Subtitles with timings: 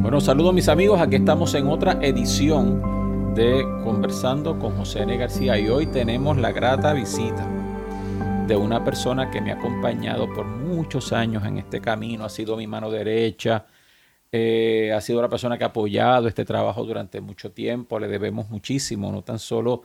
[0.00, 5.14] Bueno, saludos mis amigos, aquí estamos en otra edición de Conversando con José N.
[5.18, 7.46] García y hoy tenemos la grata visita
[8.46, 12.56] de una persona que me ha acompañado por muchos años en este camino, ha sido
[12.56, 13.66] mi mano derecha,
[14.32, 18.48] eh, ha sido la persona que ha apoyado este trabajo durante mucho tiempo, le debemos
[18.48, 19.82] muchísimo, no tan solo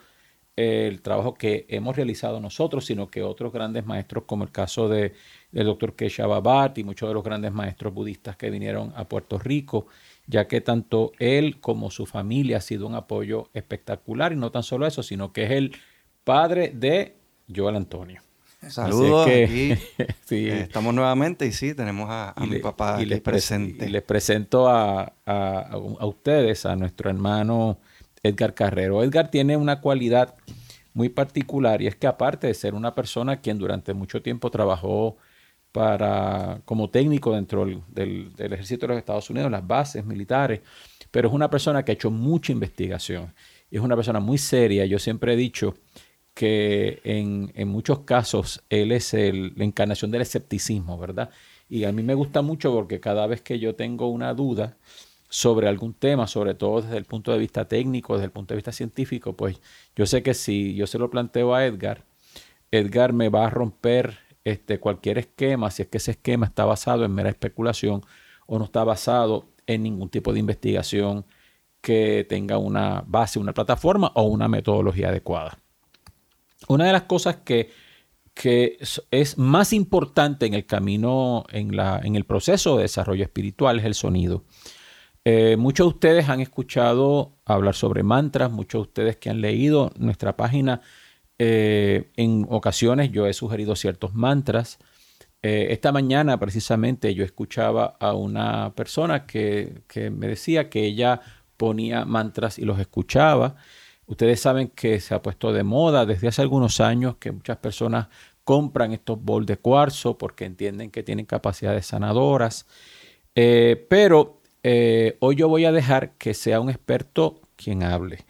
[0.55, 4.87] eh, el trabajo que hemos realizado nosotros, sino que otros grandes maestros, como el caso
[4.89, 5.13] de,
[5.51, 9.37] del doctor Kesha Babat y muchos de los grandes maestros budistas que vinieron a Puerto
[9.37, 9.87] Rico,
[10.27, 14.63] ya que tanto él como su familia ha sido un apoyo espectacular, y no tan
[14.63, 15.75] solo eso, sino que es el
[16.23, 17.15] padre de
[17.53, 18.21] Joel Antonio.
[18.67, 19.27] Saludos.
[19.27, 19.73] aquí.
[20.33, 23.85] Eh, estamos nuevamente y sí, tenemos a, mi papá y les presente.
[23.85, 25.11] Y les presento a,
[26.03, 27.79] ustedes, a nuestro hermano
[28.23, 29.03] Edgar Carrero.
[29.03, 30.35] Edgar tiene una cualidad
[30.93, 35.17] muy particular y es que aparte de ser una persona quien durante mucho tiempo trabajó
[35.71, 40.61] para, como técnico dentro del, del ejército de los Estados Unidos, las bases militares,
[41.11, 43.33] pero es una persona que ha hecho mucha investigación.
[43.69, 44.85] Es una persona muy seria.
[44.85, 45.75] Yo siempre he dicho
[46.33, 51.29] que en, muchos casos él es el, la encarnación del escepticismo, ¿verdad?
[51.69, 54.77] Y a mí me gusta mucho porque cada vez que yo tengo una duda
[55.29, 58.57] sobre algún tema, sobre todo desde el punto de vista técnico, desde el punto de
[58.57, 59.61] vista científico, pues
[59.95, 62.03] yo sé que si yo se lo planteo a Edgar,
[62.71, 67.05] Edgar me va a romper este, cualquier esquema, si es que ese esquema está basado
[67.05, 68.01] en mera especulación
[68.47, 71.25] o no está basado en ningún tipo de investigación
[71.81, 75.57] que tenga una base, una plataforma o una metodología adecuada.
[76.67, 77.69] Una de las cosas que,
[79.11, 83.85] es más importante en el camino, en, la, en, el proceso de desarrollo espiritual es
[83.85, 84.45] el sonido.
[85.23, 89.91] Eh, muchos de ustedes han escuchado hablar sobre mantras, muchos de ustedes que han leído
[89.97, 90.81] nuestra página,
[91.43, 94.77] eh, en ocasiones yo he sugerido ciertos mantras.
[95.41, 99.81] Eh, esta mañana precisamente yo escuchaba a una persona que,
[100.11, 101.19] me decía que ella
[101.57, 103.55] ponía mantras y los escuchaba.
[104.05, 108.07] Ustedes saben que se ha puesto de moda desde hace algunos años que muchas personas
[108.43, 112.67] compran estos bols de cuarzo porque entienden que tienen capacidades sanadoras.
[113.33, 114.41] Eh, pero
[115.19, 118.25] hoy yo voy a dejar que sea un experto quien hable.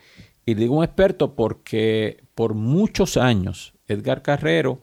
[0.51, 4.81] Y digo un experto porque por muchos años Edgar Carrero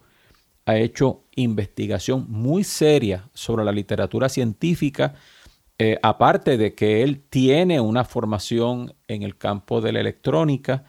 [0.64, 5.14] ha hecho investigación muy seria sobre la literatura científica,
[5.76, 10.86] eh, aparte de que él tiene una formación en el campo de la electrónica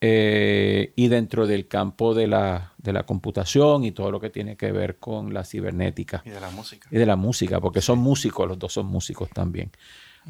[0.00, 4.56] eh, y dentro del campo de la, de la, computación y todo lo que tiene
[4.56, 6.20] que ver con la cibernética.
[6.26, 6.88] Y de la música.
[6.90, 9.70] Y de la música, porque son músicos, los dos son músicos también.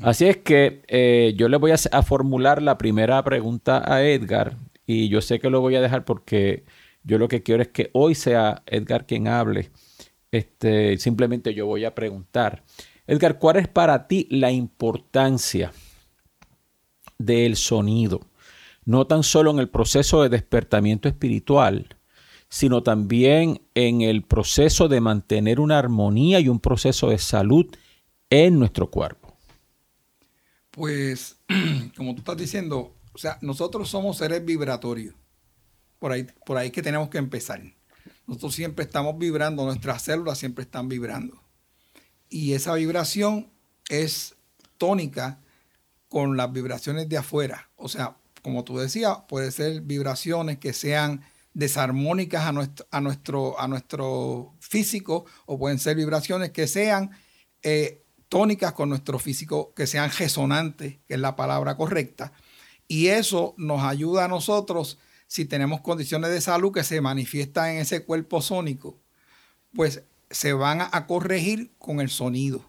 [0.02, 4.56] Así es que eh, yo le voy a, formular la primera pregunta a Edgar
[4.86, 6.64] y yo sé que lo voy a dejar porque
[7.02, 9.70] yo lo que quiero es que hoy sea Edgar quien hable.
[10.30, 12.62] Este, simplemente yo voy a preguntar.
[13.06, 15.72] Edgar, ¿cuál es para ti la importancia
[17.18, 18.20] del sonido?
[18.84, 21.96] No tan solo en el proceso de despertamiento espiritual,
[22.48, 27.66] sino también en el proceso de mantener una armonía y un proceso de salud
[28.30, 29.19] en nuestro cuerpo.
[30.70, 31.38] Pues,
[31.96, 35.14] como tú estás diciendo, o sea, nosotros somos seres vibratorios.
[35.98, 37.62] Por ahí, por ahí que tenemos que empezar.
[38.26, 41.40] Nosotros siempre estamos vibrando, nuestras células siempre están vibrando
[42.30, 43.50] y esa vibración
[43.88, 44.36] es
[44.78, 45.40] tónica
[46.08, 47.68] con las vibraciones de afuera.
[47.76, 53.60] O sea, como tú decías, puede ser vibraciones que sean desarmónicas a nuestro, a nuestro,
[53.60, 57.10] a nuestro físico o pueden ser vibraciones que sean
[57.62, 57.99] eh,
[58.30, 62.32] tónicas con nuestro físico, que sean resonantes, que es la palabra correcta.
[62.88, 67.78] Y eso nos ayuda a nosotros, si tenemos condiciones de salud que se manifiestan en
[67.78, 68.98] ese cuerpo sónico,
[69.74, 72.64] pues se van a corregir con el sonido.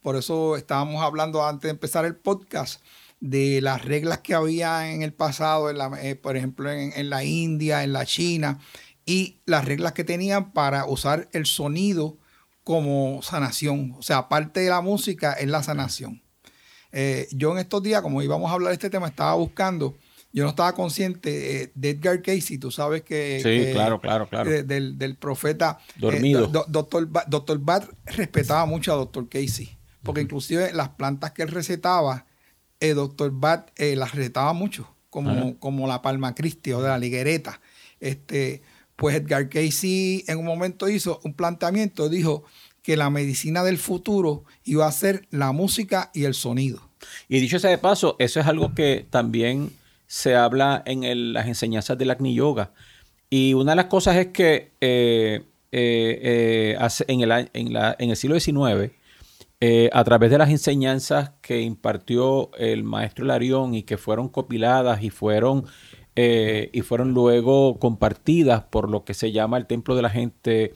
[0.00, 2.82] Por eso estábamos hablando antes de empezar el podcast
[3.20, 7.92] de las reglas que había en el pasado, eh, por ejemplo, en, la India, en
[7.92, 8.58] la China,
[9.04, 12.16] y las reglas que tenían para usar el sonido
[12.64, 13.94] como sanación.
[13.98, 16.22] O sea, aparte de la música, es la sanación.
[16.92, 19.96] Eh, yo en estos días, como íbamos a hablar de este tema, estaba buscando
[20.32, 23.40] yo no estaba consciente eh, de Edgar Casey, tú sabes que...
[23.42, 24.48] Sí, claro, claro, claro.
[24.48, 25.78] del, profeta...
[25.80, 26.46] Eh, Dormido.
[26.46, 32.26] doctor, doctor Bat respetaba mucho a Doctor Casey, porque inclusive las plantas que él recetaba,
[32.80, 37.60] Doctor Bat eh, las recetaba mucho, como, como la palma Cristi o de la liguereta.
[37.98, 38.62] Este,
[39.00, 42.44] pues Edgar Casey en un momento hizo un planteamiento, dijo
[42.82, 46.82] que la medicina del futuro iba a ser la música y el sonido.
[47.26, 49.70] Y dicho sea de paso, eso es algo que también
[50.06, 52.72] se habla en las enseñanzas del Agni Yoga.
[53.30, 58.92] Y una de las cosas es que eh, en, el, en, el, siglo XIX,
[59.92, 65.08] a través de las enseñanzas que impartió el maestro Larión y que fueron copiladas y
[65.08, 65.64] fueron,
[66.72, 70.74] y fueron luego compartidas por lo que se llama el Templo de la Gente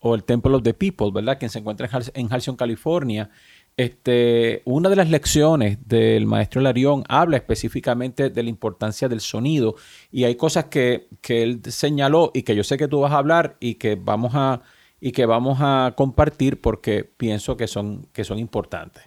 [0.00, 1.38] o el Temple of the People, ¿verdad?
[1.38, 3.30] Que se encuentra en Halcyon, California.
[3.76, 9.74] Este, una de las lecciones del maestro Larión habla específicamente de la importancia del sonido
[10.10, 13.58] y hay cosas que, él señaló y que yo sé que tú vas a hablar
[13.60, 14.62] y que vamos a,
[14.98, 19.02] y que vamos a compartir porque pienso que son, que son importantes.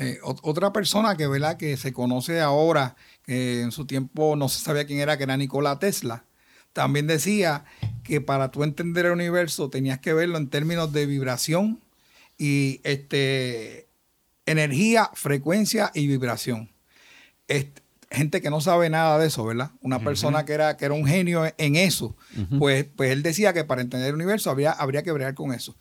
[0.00, 1.56] Eh, otra persona que, ¿verdad?
[1.56, 5.36] que se conoce ahora, que en su tiempo no se sabía quién era, que era
[5.36, 6.24] Nikola Tesla,
[6.72, 7.64] también decía
[8.04, 11.80] que para tú entender el universo tenías que verlo en términos de vibración
[12.38, 13.88] y este,
[14.46, 16.70] energía, frecuencia y vibración.
[18.08, 19.72] gente que no sabe nada de eso, ¿verdad?
[19.80, 22.16] Una persona que era, que era un genio en eso,
[22.60, 25.74] pues, pues él decía que para entender el universo habría, habría que bregar con eso.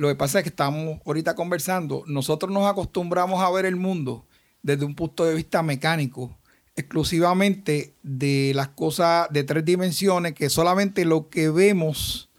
[0.00, 4.26] Lo que pasa es que estamos ahorita conversando, nosotros nos acostumbramos a ver el mundo
[4.62, 6.38] desde un punto de vista mecánico
[6.74, 12.30] exclusivamente de las cosas de tres dimensiones, que solamente lo que vemos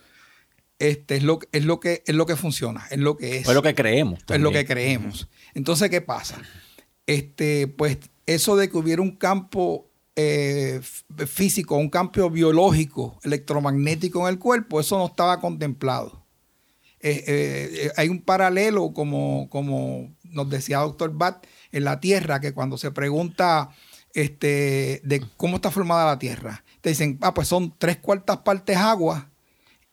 [0.79, 3.47] este, es, lo, es, lo que, es lo que funciona, es lo que es.
[3.47, 4.21] Es lo que creemos.
[4.27, 5.29] Es lo que creemos.
[5.53, 6.41] Entonces, ¿qué pasa?
[7.05, 10.81] Este, pues eso de que hubiera un campo eh,
[11.27, 16.20] físico, un campo biológico, electromagnético en el cuerpo, eso no estaba contemplado.
[17.03, 22.53] Eh, eh, hay un paralelo, como, como nos decía doctor Bat, en la Tierra, que
[22.53, 23.69] cuando se pregunta
[24.13, 26.63] este, de cómo está formada la Tierra.
[26.81, 29.30] Te dicen, ah, pues son tres cuartas partes agua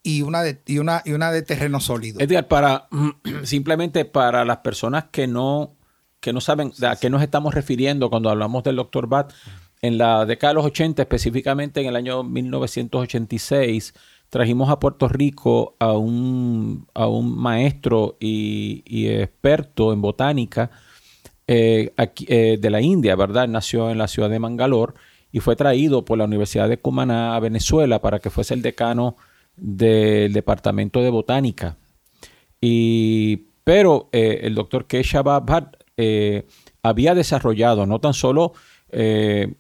[0.02, 2.20] y una de, y una, y una de terreno sólido.
[2.20, 2.88] Edgar, para
[3.44, 5.76] simplemente para las personas que no,
[6.20, 9.32] que no saben a qué nos estamos refiriendo cuando hablamos del doctor Bat,
[9.80, 13.94] en la década de los 80, específicamente en el año 1986,
[14.30, 20.70] trajimos a Puerto Rico a un, a un maestro y, experto en botánica
[21.46, 21.92] eh,
[22.26, 23.48] eh, de la India, ¿verdad?
[23.48, 24.94] Nació en la ciudad de Mangalore
[25.32, 29.16] y fue traído por la Universidad de Cumaná a Venezuela para que fuese el decano
[29.56, 31.76] del Departamento de Botánica.
[32.60, 35.76] Y, pero eh, el doctor Keshav Bhatt
[36.82, 38.52] había desarrollado no tan solo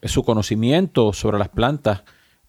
[0.04, 2.04] su conocimiento sobre las plantas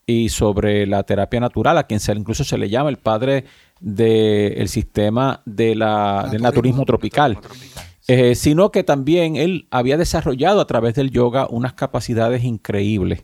[0.09, 3.45] y sobre la terapia natural, a quien se, incluso se le llama el padre
[3.79, 7.37] del sistema de la, del naturismo tropical.
[8.07, 13.23] Eh, sino que también él había desarrollado a través del yoga unas capacidades increíbles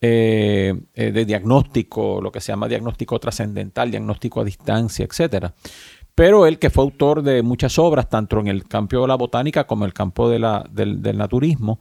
[0.00, 5.48] eh, eh, de diagnóstico, lo que se llama diagnóstico trascendental, diagnóstico a distancia, etc.
[6.14, 9.64] Pero él, que fue autor de muchas obras, tanto en el campo de la botánica
[9.64, 10.42] como en el campo del,
[11.18, 11.78] naturismo,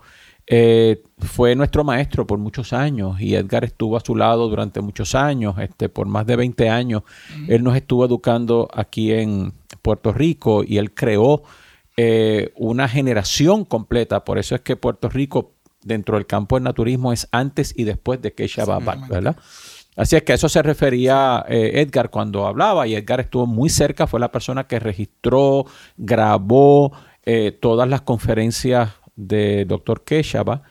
[1.18, 5.56] fue nuestro maestro por muchos años y Edgar estuvo a su lado durante muchos años,
[5.60, 7.04] este, por más de 20 años.
[7.48, 11.44] Él nos estuvo educando aquí en Puerto Rico y él creó
[11.98, 14.24] eh, una generación completa.
[14.24, 15.54] Por eso es que Puerto Rico,
[15.84, 19.36] dentro del campo del naturismo, es antes y después de que Babak, ¿verdad?
[19.98, 23.70] Así es que a eso se refería eh, Edgar cuando hablaba, y Edgar estuvo muy
[23.70, 25.66] cerca, fue la persona que registró,
[25.98, 26.94] grabó
[27.24, 28.90] eh, todas las conferencias
[29.28, 30.04] de Dr.
[30.04, 30.64] Keshaba,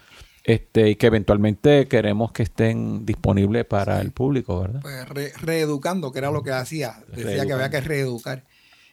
[0.45, 4.81] este, y que eventualmente queremos que estén disponibles para el público, ¿verdad?
[4.81, 5.09] Pues
[5.41, 8.45] reeducando, que era lo que hacía, decía que había que reeducar.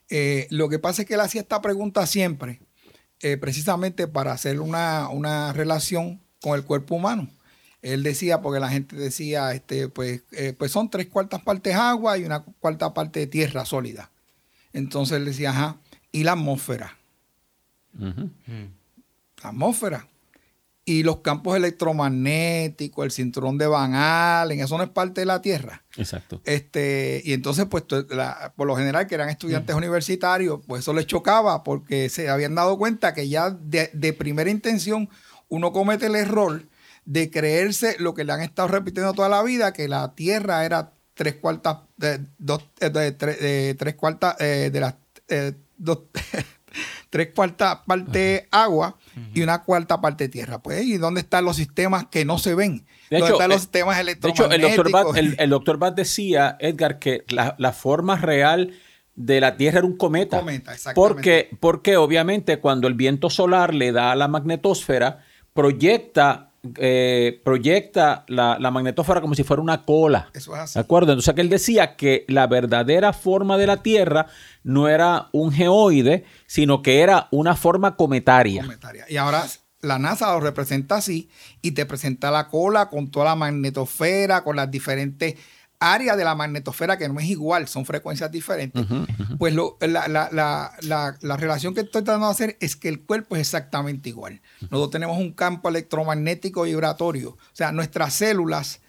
[0.10, 2.62] Eh, lo que pasa es que él hacía esta pregunta siempre,
[3.22, 7.30] eh, precisamente para hacer una, relación con el cuerpo humano.
[7.82, 12.18] Él decía, porque la gente decía, este, pues, eh, pues son tres cuartas partes agua
[12.18, 14.12] y una cuarta parte de tierra sólida.
[14.74, 15.78] Entonces él decía, ajá,
[16.12, 16.98] ¿y la atmósfera?
[19.44, 20.08] La atmósfera
[20.88, 25.42] y los campos electromagnéticos, el cinturón de Van Allen, eso no es parte de la
[25.42, 25.84] Tierra.
[25.98, 26.40] Exacto.
[26.46, 31.66] Este, y entonces, pues, por lo general, que eran estudiantes universitarios, pues eso les chocaba
[31.66, 35.10] porque se habían dado cuenta que ya de, primera intención
[35.50, 36.64] uno comete el error
[37.04, 40.94] de creerse lo que le han estado repitiendo toda la vida, que la Tierra era
[41.16, 44.96] tres cuartas, de, dos, de, tres cuartas, eh, de las
[45.28, 46.04] eh, dos,
[47.18, 48.96] tres cuartas parte agua
[49.34, 50.60] y una cuarta parte tierra.
[50.60, 52.86] Pues, ¿y dónde están los sistemas que no se ven?
[53.10, 55.16] De ¿Dónde están los eh, sistemas electromagnéticos?
[55.16, 58.72] De hecho, el doctor Bat, decía, Edgar, que la, forma real
[59.16, 60.38] de la Tierra era un cometa.
[60.38, 66.47] cometa porque, porque obviamente cuando el viento solar le da a la magnetosfera, proyecta
[66.78, 70.30] eh, proyecta la, la, magnetósfera como si fuera una cola.
[70.34, 70.74] Eso es así.
[70.76, 71.12] ¿De acuerdo?
[71.12, 74.28] Entonces que él decía que la verdadera forma de la Tierra
[74.64, 78.64] no era un geoide, sino que era una forma cometaria.
[78.64, 79.06] cometaria.
[79.08, 79.46] Y ahora
[79.82, 81.30] la NASA lo representa así
[81.62, 85.36] y te presenta la cola con toda la magnetosfera, con las diferentes
[85.80, 88.86] área de la magnetosfera que no es igual, son frecuencias diferentes,
[89.38, 93.02] pues lo, la, la, la, la, relación que estoy tratando de hacer es que el
[93.02, 94.42] cuerpo es exactamente igual.
[94.62, 98.82] Nosotros tenemos un campo electromagnético vibratorio, o sea, nuestras células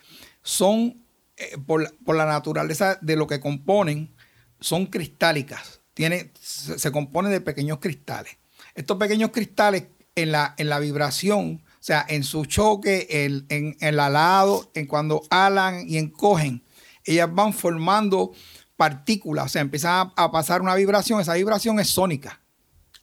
[0.43, 1.05] son,
[1.37, 4.15] eh, por, por, la naturaleza de lo que componen,
[4.61, 8.39] son cristálicas, Tiene, se, se componen de pequeños cristales.
[8.75, 9.89] Estos pequeños cristales
[10.23, 15.23] en la, en la vibración, o sea, en su choque, en, el alado, en cuando
[15.31, 16.65] alan y encogen,
[17.13, 18.33] ellas van formando
[18.77, 22.41] partículas, o sea, empiezan a, pasar una vibración, esa vibración es sónica.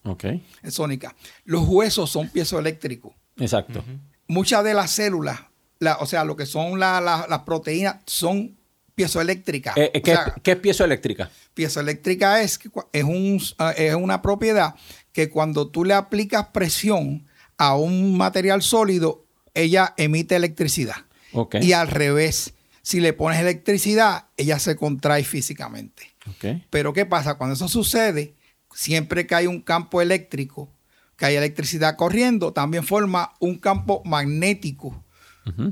[0.03, 0.25] Ok.
[0.63, 1.15] Es sónica.
[1.43, 3.13] Los huesos son piezoeléctricos.
[3.37, 3.83] Exacto.
[4.27, 5.41] Muchas de las células,
[5.99, 8.55] o sea, lo que son las proteínas, son
[8.95, 9.75] piezoeléctricas.
[9.77, 11.29] Eh, eh, ¿qué, ¿qué, es piezoeléctrica?
[11.53, 12.59] Piezoeléctrica es,
[12.93, 13.41] es, un,
[13.75, 14.75] es una propiedad
[15.11, 20.97] que cuando tú le aplicas presión a un material sólido, ella emite electricidad.
[21.61, 22.53] Y al revés,
[22.85, 26.15] si le pones electricidad, ella se contrae físicamente.
[26.69, 27.33] Pero ¿qué pasa?
[27.33, 28.35] Cuando eso sucede,
[28.75, 30.69] siempre que hay un campo eléctrico,
[31.17, 35.03] que hay electricidad corriendo, también forma un campo magnético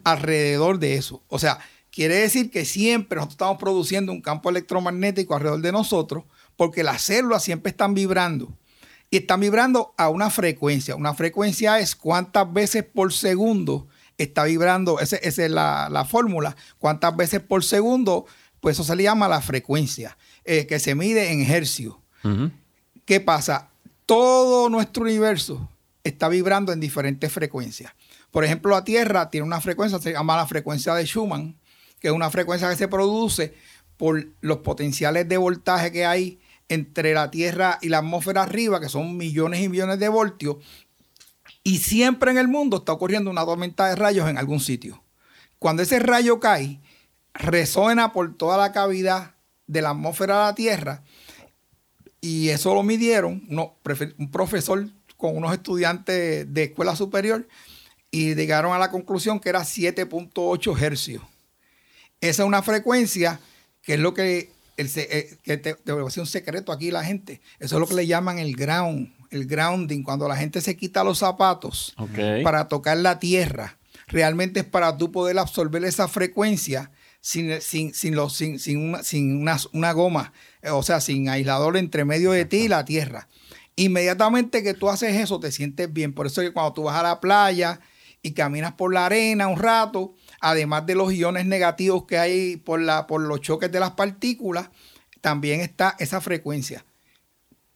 [0.03, 1.23] alrededor de eso.
[1.27, 1.59] O sea,
[1.91, 6.23] quiere decir que siempre nosotros estamos produciendo un campo electromagnético alrededor de nosotros
[6.55, 8.57] porque las células siempre están vibrando
[9.11, 10.95] y están vibrando a una frecuencia.
[10.95, 17.41] Una frecuencia es cuántas veces por segundo está vibrando, esa es la, fórmula, cuántas veces
[17.41, 18.25] por segundo,
[18.59, 21.95] pues eso se le llama la frecuencia, eh, que se mide en hercios.
[23.05, 23.69] ¿Qué pasa?
[24.05, 25.69] Todo nuestro universo
[26.03, 27.93] está vibrando en diferentes frecuencias.
[28.31, 31.55] Por ejemplo, la Tierra tiene una frecuencia, se llama la frecuencia de Schumann,
[31.99, 33.53] que es una frecuencia que se produce
[33.97, 38.89] por los potenciales de voltaje que hay entre la Tierra y la atmósfera arriba, que
[38.89, 40.57] son millones y millones de voltios,
[41.63, 45.03] y siempre en el mundo está ocurriendo una tormenta de rayos en algún sitio.
[45.59, 46.81] Cuando ese rayo cae,
[47.33, 49.35] resuena por toda la cavidad
[49.67, 51.03] de la atmósfera de la Tierra,
[52.19, 57.47] y eso lo midieron un profesor con unos estudiantes de escuela superior,
[58.11, 61.23] y llegaron a la conclusión que era 7.8 hercios.
[62.21, 63.39] Esa es una frecuencia
[63.81, 67.41] que es lo que el, eh, que un secreto aquí la gente.
[67.59, 71.03] Eso es lo que le llaman el ground, el grounding, cuando la gente se quita
[71.03, 71.95] los zapatos
[72.43, 73.77] para tocar la tierra.
[74.07, 79.41] Realmente es para tú poder absorber esa frecuencia sin, sin, sin, sin, sin, una, sin
[79.41, 83.29] una, una, goma, eh, o sea, sin aislador entre medio de ti y la tierra.
[83.75, 86.13] Inmediatamente que tú haces eso, te sientes bien.
[86.13, 87.79] Por eso es que cuando tú vas a la playa
[88.21, 92.81] y caminas por la arena un rato, además de los iones negativos que hay por,
[92.81, 94.69] la, por los choques de las partículas,
[95.21, 96.85] también está esa frecuencia.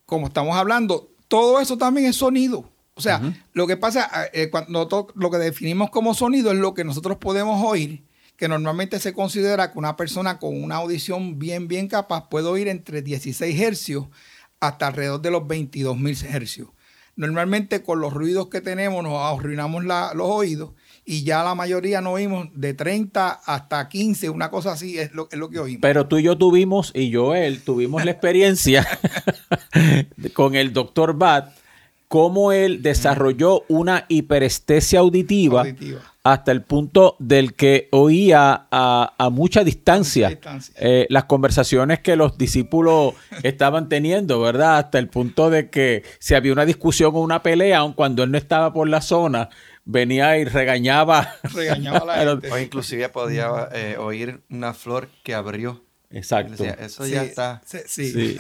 [0.05, 2.69] Como estamos hablando, todo eso también es sonido.
[2.96, 3.22] O sea,
[3.53, 7.63] lo que pasa, eh, cuando lo que definimos como sonido es lo que nosotros podemos
[7.63, 8.03] oír,
[8.38, 12.67] que normalmente se considera que una persona con una audición bien, bien capaz puede oír
[12.67, 14.07] entre 16 hercios
[14.60, 16.69] hasta alrededor de los 22 mil hercios.
[17.15, 20.72] Normalmente con los ruidos que tenemos nos arruinamos los oídos
[21.09, 25.29] y ya la mayoría no oímos de 30 hasta 15, una cosa así es lo,
[25.31, 25.79] es lo que oímos.
[25.81, 28.85] Pero tú y yo tuvimos, y Joel, tuvimos la experiencia
[30.33, 31.53] con el doctor Bat,
[32.09, 35.65] cómo él desarrolló una hiperestesia auditiva,
[36.23, 40.37] hasta el punto del que oía a, mucha distancia,
[40.75, 44.77] eh, las conversaciones que los discípulos estaban teniendo, ¿verdad?
[44.77, 48.31] Hasta el punto de que si había una discusión o una pelea, aun cuando él
[48.31, 49.49] no estaba por la zona,
[49.88, 51.36] venía y regañaba.
[51.44, 52.51] Regañaba a la gente.
[52.51, 55.84] O inclusive podía eh, oír una flor que abrió.
[56.10, 56.63] Exacto.
[56.63, 57.62] eso ya está.
[57.65, 58.38] Sí,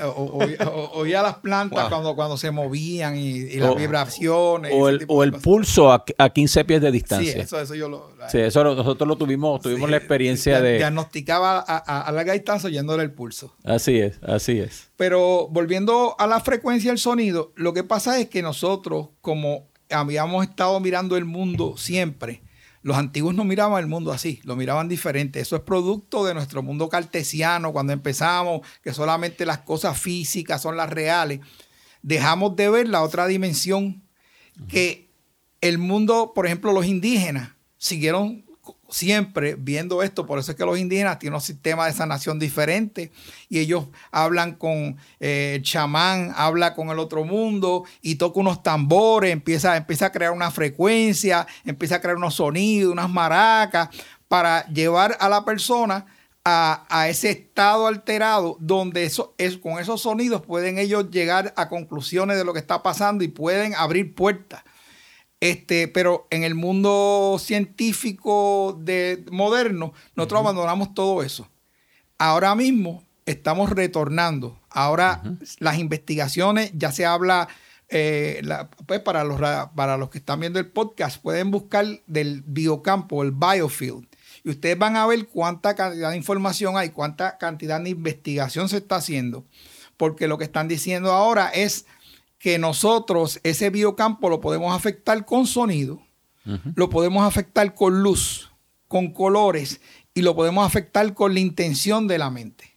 [0.93, 4.71] oía las plantas cuando, cuando se movían y, las vibraciones.
[4.73, 7.33] O el, o el pulso a, a, 15 pies de distancia.
[7.33, 8.09] Sí, eso, eso yo lo.
[8.29, 10.77] Sí, eso nosotros lo tuvimos, tuvimos la experiencia de.
[10.77, 13.53] Diagnosticaba a, a, larga distancia oyéndole el pulso.
[13.65, 14.89] Así es, así es.
[14.95, 20.45] Pero volviendo a la frecuencia del sonido, lo que pasa es que nosotros, como habíamos
[20.45, 22.41] estado mirando el mundo siempre.
[22.81, 25.39] Los antiguos no miraban el mundo así, lo miraban diferente.
[25.39, 30.77] Eso es producto de nuestro mundo cartesiano, cuando empezamos, que solamente las cosas físicas son
[30.77, 31.41] las reales.
[32.01, 34.03] Dejamos de ver la otra dimensión,
[34.69, 35.11] que
[35.59, 38.46] el mundo, por ejemplo, los indígenas siguieron
[38.89, 43.11] siempre viendo esto, por eso es que los indígenas tienen un sistema de sanación diferente
[43.49, 48.63] y ellos hablan con eh, el chamán, habla con el otro mundo y toca unos
[48.63, 53.89] tambores, empieza, empieza a crear una frecuencia, empieza a crear unos sonidos, unas maracas,
[54.27, 56.05] para llevar a la persona
[56.49, 62.37] a, ese estado alterado donde eso es, con esos sonidos pueden ellos llegar a conclusiones
[62.37, 64.63] de lo que está pasando y pueden abrir puertas.
[65.39, 71.47] Este, pero en el mundo científico de, moderno, nosotros abandonamos todo eso.
[72.17, 74.59] ahora mismo estamos retornando.
[74.69, 75.21] Ahora
[75.59, 77.47] las investigaciones, ya se habla,
[77.89, 78.41] eh,
[78.87, 79.39] pues para los,
[79.75, 84.07] para los que están viendo el podcast, pueden buscar del biocampo, el biofield.
[84.43, 88.77] Y ustedes van a ver cuánta cantidad de información hay, cuánta cantidad de investigación se
[88.77, 89.45] está haciendo.
[89.97, 91.85] Porque lo que están diciendo ahora es
[92.39, 96.01] que nosotros ese biocampo lo podemos afectar con sonido,
[96.75, 98.51] lo podemos afectar con luz,
[98.87, 99.81] con colores
[100.13, 102.73] y lo podemos afectar con la intención de la mente.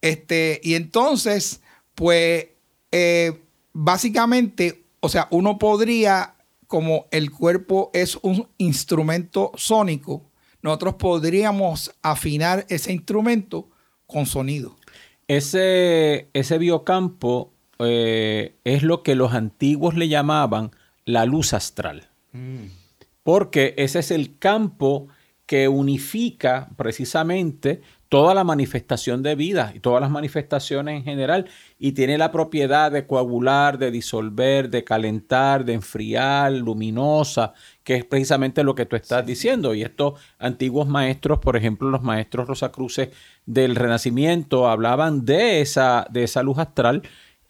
[0.00, 1.60] este, y entonces,
[1.94, 2.46] pues,
[2.90, 6.36] eh, básicamente, o sea, uno podría,
[6.66, 10.30] como el cuerpo es un instrumento sónico,
[10.62, 13.68] nosotros podríamos afinar ese instrumento
[14.06, 14.76] con sonido.
[15.28, 17.51] Ese, ese biocampo
[17.84, 20.70] eh, es lo que los antiguos le llamaban
[21.04, 22.08] la luz astral.
[22.32, 22.66] Mm.
[23.22, 25.08] Porque ese es el campo
[25.46, 31.46] que unifica precisamente toda la manifestación de vida y todas las manifestaciones en general
[31.78, 38.04] y tiene la propiedad de coagular, de disolver, de calentar, de enfriar, luminosa, que es
[38.04, 39.74] precisamente lo que tú estás diciendo.
[39.74, 43.08] Y estos antiguos maestros, por ejemplo, los maestros Rosacruces
[43.46, 47.02] del Renacimiento, hablaban de esa, de esa luz astral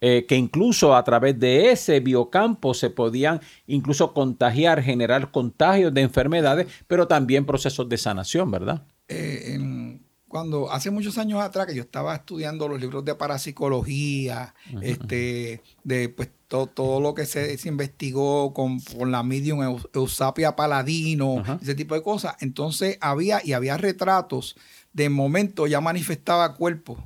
[0.04, 6.00] eh, que incluso a través de ese biocampo se podían incluso contagiar, generar contagios de
[6.00, 8.82] enfermedades, pero también procesos de sanación, ¿verdad?
[9.06, 15.62] Eh, cuando hace muchos años atrás que yo estaba estudiando los libros de parapsicología, este,
[15.84, 22.02] de pues todo, lo que se, investigó con, la medium Eusapia Paladino, ese tipo de
[22.02, 24.56] cosas, entonces había y había retratos
[24.92, 26.98] de momento ya manifestaba cuerpos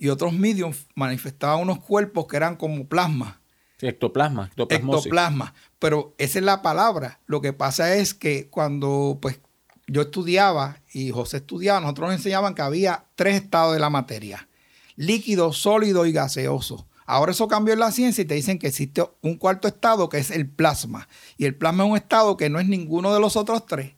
[0.00, 3.42] y otros mediums manifestaban unos cuerpos que eran como plasma.
[3.82, 5.54] ectoplasma, ectoplasma.
[5.78, 7.20] Pero esa es la palabra.
[7.26, 9.40] Lo que pasa es que cuando pues,
[9.86, 14.48] yo estudiaba y José estudiaba, nosotros nos enseñaban que había tres estados de la materia.
[14.96, 16.88] Líquido, sólido y gaseoso.
[17.04, 20.16] Ahora eso cambió en la ciencia y te dicen que existe un cuarto estado que
[20.16, 21.08] es el plasma.
[21.36, 23.96] Y el plasma es un estado que no es ninguno de los otros tres,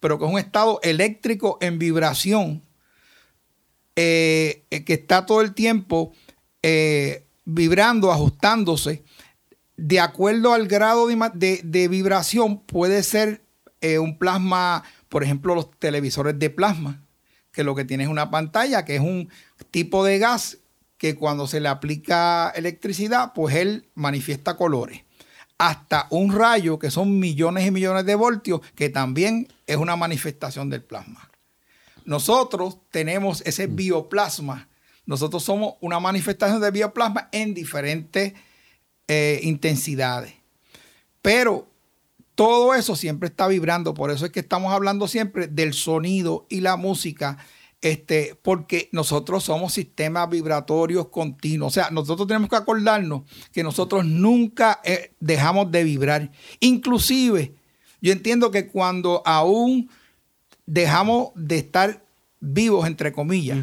[0.00, 2.65] pero que es un estado eléctrico en vibración
[3.98, 6.12] eh, eh, que está todo el tiempo
[6.62, 9.02] eh, vibrando, ajustándose.
[9.78, 13.42] De acuerdo al grado de, vibración, puede ser
[14.00, 17.04] un plasma, por ejemplo, los televisores de plasma,
[17.52, 19.28] que lo que tiene es una pantalla, que es un
[19.70, 20.58] tipo de gas
[20.98, 25.02] que cuando se le aplica electricidad, pues él manifiesta colores.
[25.58, 30.68] Hasta un rayo, que son millones y millones de voltios, que también es una manifestación
[30.68, 31.25] del plasma.
[32.06, 33.76] Nosotros tenemos ese mm.
[33.76, 34.68] bioplasma.
[35.04, 38.32] Nosotros somos una manifestación de bioplasma en diferentes
[39.08, 40.34] eh, intensidades.
[41.20, 41.68] Pero
[42.34, 43.94] todo eso siempre está vibrando.
[43.94, 47.38] Por eso es que estamos hablando siempre del sonido y la música.
[47.82, 51.68] Este, porque nosotros somos sistemas vibratorios continuos.
[51.68, 56.32] O sea, nosotros tenemos que acordarnos que nosotros nunca eh, dejamos de vibrar.
[56.60, 57.54] Inclusive,
[58.00, 59.90] yo entiendo que cuando aún
[60.66, 62.04] dejamos de estar
[62.40, 63.58] vivos, entre comillas,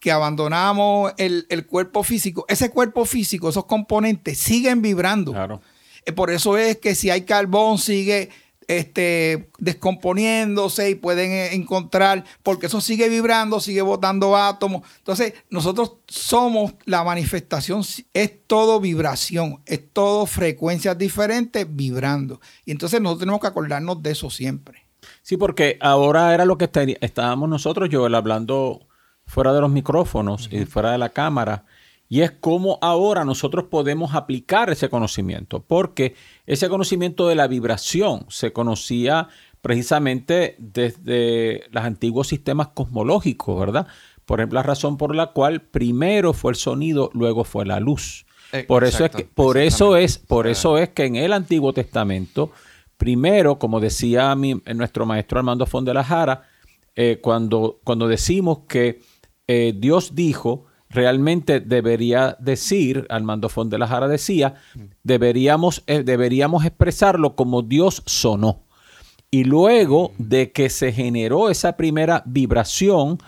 [0.00, 5.32] que abandonamos el, cuerpo físico, ese cuerpo físico, esos componentes siguen vibrando.
[5.32, 5.60] Claro.
[6.04, 8.30] Eh, por eso es que si hay carbón, sigue
[8.68, 14.82] este, descomponiéndose y pueden eh, encontrar, porque eso sigue vibrando, sigue botando átomos.
[14.98, 22.40] Entonces, nosotros somos la manifestación, es todo vibración, es todo frecuencias diferentes vibrando.
[22.64, 24.85] Y entonces nosotros tenemos que acordarnos de eso siempre.
[25.26, 28.86] Sí, porque ahora era lo que estábamos nosotros, Joel, hablando
[29.24, 31.64] fuera de los micrófonos y fuera de la cámara.
[32.08, 36.14] Y es cómo ahora nosotros podemos aplicar ese conocimiento, porque
[36.46, 39.26] ese conocimiento de la vibración se conocía
[39.62, 43.88] precisamente desde los antiguos sistemas cosmológicos, ¿verdad?
[44.26, 48.26] Por ejemplo, la razón por la cual primero fue el sonido, luego fue la luz.
[48.52, 51.72] Eh, por eso es que, por eso es, por eso es que en el Antiguo
[51.72, 52.52] Testamento
[52.96, 56.42] Primero, como decía nuestro maestro Armando Fondelajara,
[56.94, 59.02] eh, cuando, cuando decimos que
[59.46, 64.54] eh, Dios dijo, realmente debería decir, Armando Fondelajara decía,
[65.02, 68.62] deberíamos, eh, deberíamos expresarlo como Dios sonó.
[69.30, 73.18] Y luego de que se generó esa primera vibración,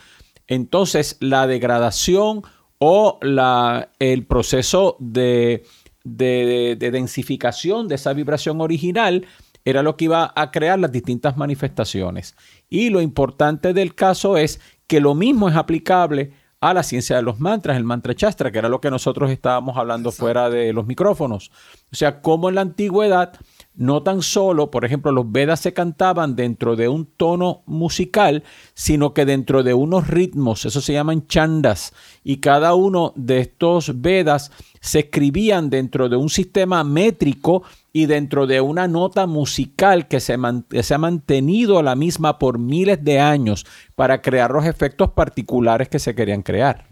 [0.46, 2.42] entonces la degradación
[2.78, 5.66] o la, el proceso de,
[6.04, 9.26] de densificación de esa vibración original
[9.68, 12.34] era lo que iba a crear las distintas manifestaciones.
[12.70, 17.22] Y lo importante del caso es que lo mismo es aplicable a la ciencia de
[17.22, 20.86] los mantras, el mantra chastra, que era lo que nosotros estábamos hablando fuera de los
[20.86, 21.52] micrófonos.
[21.92, 23.34] O sea, como en la antigüedad
[23.76, 28.42] no tan solo, por ejemplo, los Vedas se cantaban dentro de un tono musical,
[28.74, 31.92] sino que dentro de unos ritmos, eso se llaman chandas,
[32.24, 34.50] y cada uno de estos Vedas
[34.80, 40.36] se escribían dentro de un sistema métrico y dentro de una nota musical que se,
[40.82, 45.98] se, ha mantenido la misma por miles de años para crear los efectos particulares que
[45.98, 46.86] se querían crear.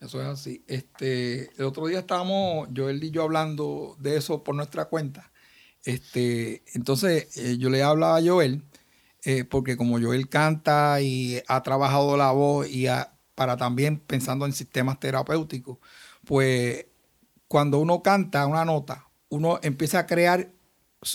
[0.00, 0.64] Eso es así.
[0.66, 5.30] Este, el otro día estábamos, Joel y yo hablando de eso por nuestra cuenta.
[5.84, 8.64] Este, entonces, eh, yo le hablaba a Joel,
[9.24, 12.86] eh, porque como Joel canta y ha trabajado la voz y
[13.34, 15.78] para también pensando en sistemas terapéuticos,
[16.24, 16.86] pues
[17.46, 20.50] cuando uno canta una nota, uno empieza a crear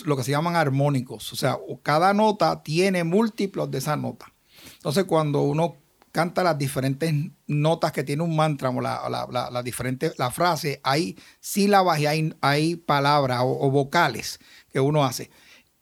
[0.04, 1.32] lo que se llaman armónicos.
[1.32, 4.32] O sea, cada nota tiene múltiplos de esa nota.
[4.74, 5.76] Entonces, cuando uno
[6.10, 7.12] canta las diferentes
[7.46, 12.06] notas que tiene un mantra o la, la, la, diferente, la frase, hay sílabas y
[12.06, 14.40] hay, hay palabras o, vocales
[14.72, 15.30] que uno hace.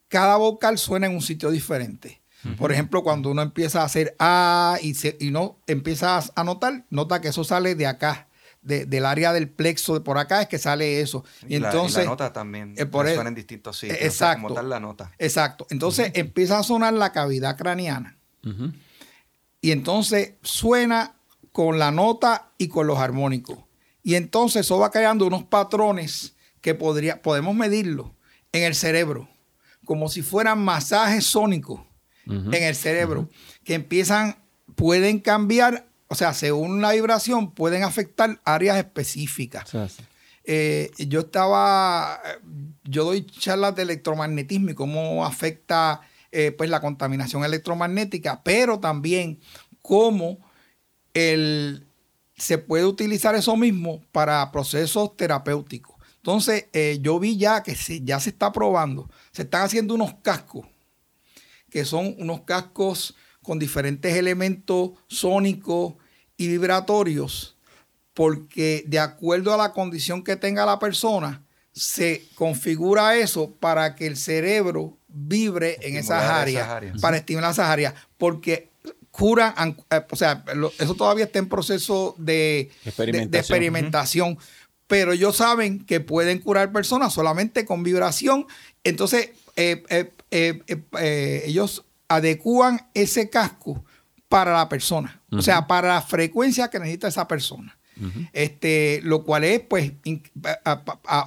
[0.08, 2.20] Cada vocal suena en un sitio diferente.
[2.58, 7.22] Por ejemplo, cuando uno empieza a hacer A y, y no empieza a notar, nota
[7.22, 8.28] que eso sale de acá
[8.64, 11.24] del área del plexo de por acá es que sale eso.
[11.46, 12.04] Y, entonces.
[12.04, 14.00] La, nota también eh, por suena en distintos sitios.
[14.00, 14.62] exacto.
[14.62, 15.12] la nota.
[15.18, 15.66] Exacto.
[15.70, 18.16] Entonces empieza a sonar la cavidad craneana.
[19.60, 21.16] Y entonces suena
[21.52, 23.58] con la nota y con los armónicos.
[24.02, 28.14] Y entonces eso va creando unos patrones que podría, podemos medirlo
[28.52, 29.28] en el cerebro,
[29.84, 31.80] como si fueran masajes sónicos
[32.26, 33.28] en el cerebro,
[33.64, 34.36] que empiezan,
[34.74, 39.68] pueden cambiar o sea, según la vibración, pueden afectar áreas específicas.
[40.44, 42.20] Eh, yo estaba,
[42.84, 49.40] yo doy charlas de electromagnetismo y cómo afecta eh, pues la contaminación electromagnética, pero también
[49.82, 50.38] cómo
[51.14, 51.84] el,
[52.36, 55.96] se puede utilizar eso mismo para procesos terapéuticos.
[56.18, 57.74] Entonces, eh, yo vi ya que
[58.04, 60.64] ya se está probando, se están haciendo unos cascos,
[61.70, 65.94] que son unos cascos con diferentes elementos sónicos
[66.36, 67.56] y vibratorios,
[68.12, 71.42] porque de acuerdo a la condición que tenga la persona,
[71.72, 76.68] se configura eso para que el cerebro vibre en esas áreas,
[77.00, 78.70] para estimular esas áreas, porque
[79.10, 80.44] curan, eh, o sea,
[80.78, 84.38] eso todavía está en proceso de experimentación,
[84.86, 88.46] pero ellos saben que pueden curar personas solamente con vibración,
[88.84, 89.84] entonces eh,
[90.30, 93.84] eh, ellos adecúan ese casco
[94.34, 97.78] para la persona, o sea, para la frecuencia que necesita esa persona.
[98.32, 99.92] Este, lo cual es, pues,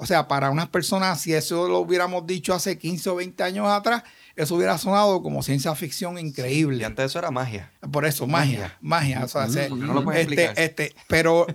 [0.01, 3.69] o sea, para unas personas, si eso lo hubiéramos dicho hace 15 o 20 años
[3.69, 4.03] atrás,
[4.35, 6.81] eso hubiera sonado como ciencia ficción increíble.
[6.81, 7.71] y antes eso era magia.
[7.89, 9.23] Por eso, magia, magia.
[9.23, 11.47] O sea, no lo puedes este, este, pero,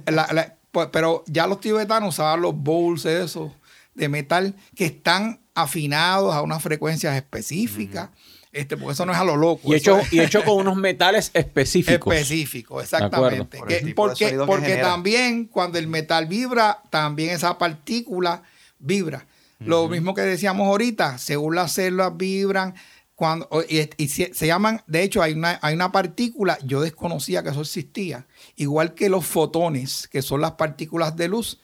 [0.71, 3.53] pues, pero ya los tibetanos usaban los bowls esos
[3.95, 8.09] de metal que están afinados a unas frecuencias específicas.
[8.53, 9.73] Este, porque eso no es a lo loco.
[9.73, 12.15] Y hecho, y hecho con unos metales específicos.
[12.15, 13.59] Específicos, exactamente.
[13.97, 18.43] porque porque también cuando el metal vibra, también esa partícula
[18.79, 19.27] vibra.
[19.59, 22.75] Lo mismo que decíamos ahorita, según las células vibran,
[23.15, 27.61] cuando, y, se, llaman, de hecho, hay una, hay una partícula, yo desconocía que eso
[27.61, 31.61] existía, igual que los fotones, que son las partículas de luz,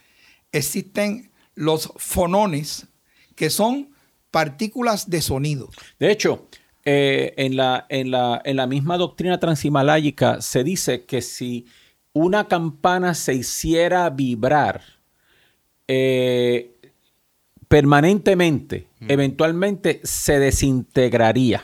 [0.53, 2.87] existen los fonones,
[3.35, 3.91] que son
[4.31, 5.69] partículas de sonido.
[5.99, 6.47] De hecho,
[6.91, 11.67] eh, en, la, en, la, en la misma doctrina transhimaláyica se dice que si
[12.15, 14.81] una campana se hiciera vibrar
[15.87, 16.79] eh,
[17.69, 21.63] permanentemente, eventualmente se desintegraría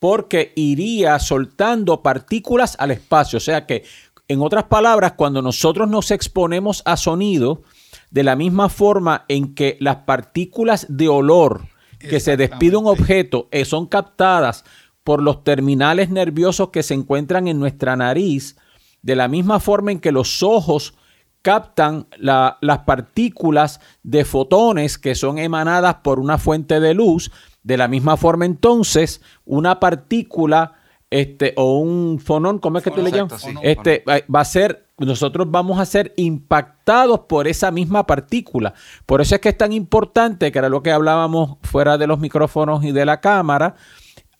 [0.00, 3.36] porque iría soltando partículas al espacio.
[3.36, 3.84] O sea que,
[4.26, 7.62] en otras palabras, cuando nosotros nos exponemos a sonido,
[8.10, 13.48] de la misma forma en que las partículas de olor, que se despide un objeto
[13.50, 14.64] eh, son captadas
[15.04, 18.56] por los terminales nerviosos que se encuentran en nuestra nariz,
[19.02, 20.94] de la misma forma en que los ojos
[21.42, 27.30] captan las partículas de fotones que son emanadas por una fuente de luz,
[27.62, 30.74] de la misma forma entonces una partícula
[31.10, 33.46] este, o un fonón, ¿cómo es que tú le llamas?
[33.62, 38.74] este, va a ser nosotros vamos a ser impactados por esa misma partícula.
[39.06, 42.18] Por eso es que es tan importante, que era lo que hablábamos fuera de los
[42.18, 43.76] micrófonos y de la cámara,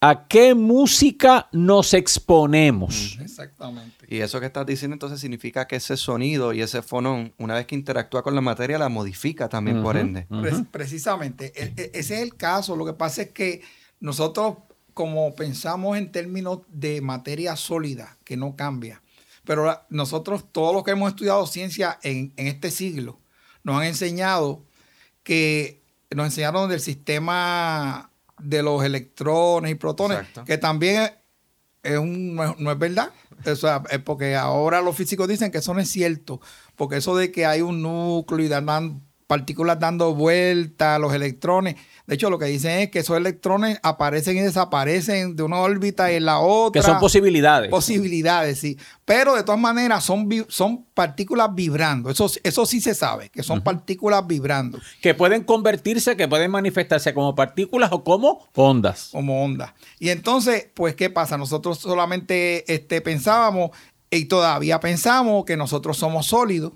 [0.01, 3.19] a qué música nos exponemos.
[3.21, 4.07] Exactamente.
[4.09, 7.67] Y eso que estás diciendo entonces significa que ese sonido y ese fonón, una vez
[7.67, 10.27] que interactúa con la materia, la modifica también por ende.
[10.71, 12.77] precisamente, e, e, ese es el caso.
[12.77, 13.63] Lo que pasa es que
[14.01, 14.59] nosotros,
[14.95, 19.03] como pensamos en términos de materia sólida, que no cambia,
[19.49, 23.19] pero nosotros, todos los que hemos estudiado ciencia en, este siglo,
[23.65, 24.67] nos han enseñado
[25.23, 30.45] que nos enseñaron del sistema de los electrones y protones, Exacto.
[30.45, 31.13] que también es,
[31.83, 33.11] es un, no, es, no es verdad.
[33.47, 36.43] O sea, es porque ahora los físicos dicen que eso no es cierto,
[36.77, 41.77] porque eso de que hay un núcleo y dan partículas dando vueltas, los electrones.
[42.09, 46.11] De hecho, lo que dicen es que esos electrones aparecen y desaparecen de una órbita
[46.11, 46.81] y la otra.
[46.81, 47.71] Que son posibilidades.
[47.71, 48.77] Posibilidades, sí.
[49.05, 52.11] Pero de todas maneras son, son partículas vibrando.
[52.11, 57.15] Eso, eso sí se sabe, que son partículas vibrando que pueden convertirse, que pueden manifestarse
[57.15, 59.11] como partículas o como ondas.
[59.13, 59.73] como ondas.
[59.99, 61.37] Y entonces, pues, ¿qué pasa?
[61.37, 63.71] Nosotros solamente este, pensábamos
[64.11, 66.73] y todavía pensamos que nosotros somos sólidos,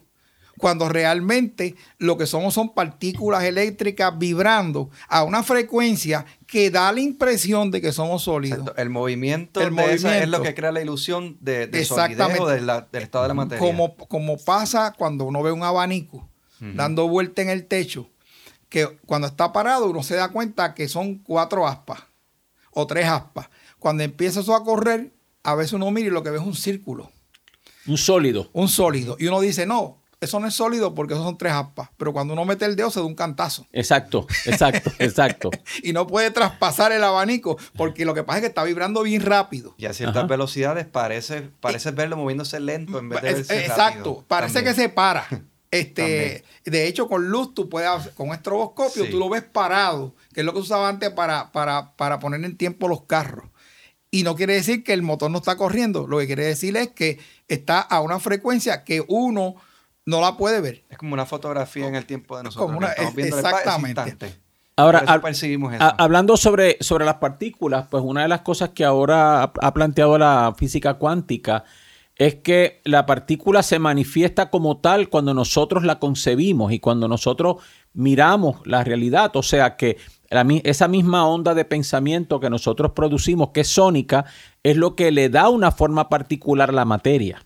[0.62, 7.00] cuando realmente lo que somos son partículas eléctricas vibrando a una frecuencia que da la
[7.00, 8.60] impresión de que somos sólidos.
[8.60, 8.80] Exacto.
[8.80, 12.22] El movimiento, El de esa es lo que crea la ilusión de, de Exactamente.
[12.22, 13.58] solidez o de la- del estado de la materia.
[13.58, 16.28] Como, como pasa cuando uno ve un abanico
[16.60, 18.08] dando vuelta en el techo,
[18.68, 22.04] que cuando está parado uno se da cuenta que son cuatro aspas
[22.70, 23.48] o tres aspas.
[23.80, 26.54] Cuando empieza eso a correr, a veces uno mira y lo que ve es un
[26.54, 27.10] círculo,
[27.88, 28.48] Un sólido.
[28.52, 29.16] un sólido.
[29.18, 31.90] Y uno dice, no, eso no es sólido porque esos son tres aspas.
[31.98, 33.66] Pero cuando uno mete el dedo se da un cantazo.
[33.72, 35.50] Exacto, exacto, exacto.
[35.82, 39.20] Y no puede traspasar el abanico porque lo que pasa es que está vibrando bien
[39.22, 39.74] rápido.
[39.76, 40.26] Y a ciertas Ajá.
[40.28, 44.24] velocidades parece, parece verlo moviéndose lento en vez de Es- verse exacto, rápido.
[44.28, 44.74] parece También.
[44.74, 45.26] que se para.
[45.72, 49.10] Este, de hecho, con luz tú puedes, hacer- con un estroboscopio, Sí.
[49.10, 52.58] tú lo ves parado, que es lo que usaba antes para, para, para poner en
[52.58, 53.46] tiempo los carros.
[54.10, 56.88] Y no quiere decir que el motor no está corriendo, lo que quiere decir es
[56.88, 59.54] que está a una frecuencia que uno
[60.06, 60.84] no la puede ver.
[60.90, 62.66] Es como una fotografía en el tiempo de nosotros.
[62.66, 64.40] Como una- estamos es- viendo exactamente.
[64.76, 69.52] Ahora, a- hablando sobre, sobre las partículas, pues una de las cosas que ahora ha,
[69.60, 71.64] ha planteado la física cuántica
[72.16, 77.56] es que la partícula se manifiesta como tal cuando nosotros la concebimos y cuando nosotros
[77.92, 79.30] miramos la realidad.
[79.36, 79.98] O sea que
[80.30, 84.24] la esa misma onda de pensamiento que nosotros producimos, que es sónica,
[84.62, 87.44] es lo que le da una forma particular a la materia.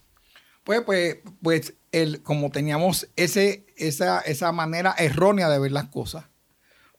[0.62, 6.26] Pues, pues, pues el, como teníamos ese, esa, esa manera errónea de ver las cosas,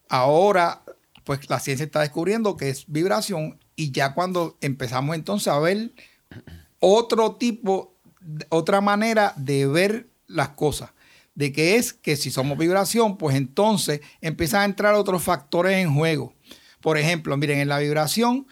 [0.10, 0.84] ahora
[1.24, 5.92] pues la ciencia está descubriendo que es vibración y ya cuando empezamos entonces a ver
[6.80, 7.96] otro tipo,
[8.50, 10.92] otra manera de ver las cosas,
[11.36, 15.94] de que es que si somos vibración, pues entonces empiezan a entrar otros factores en
[15.94, 16.34] juego.
[16.82, 18.48] Por ejemplo, miren, en la vibración,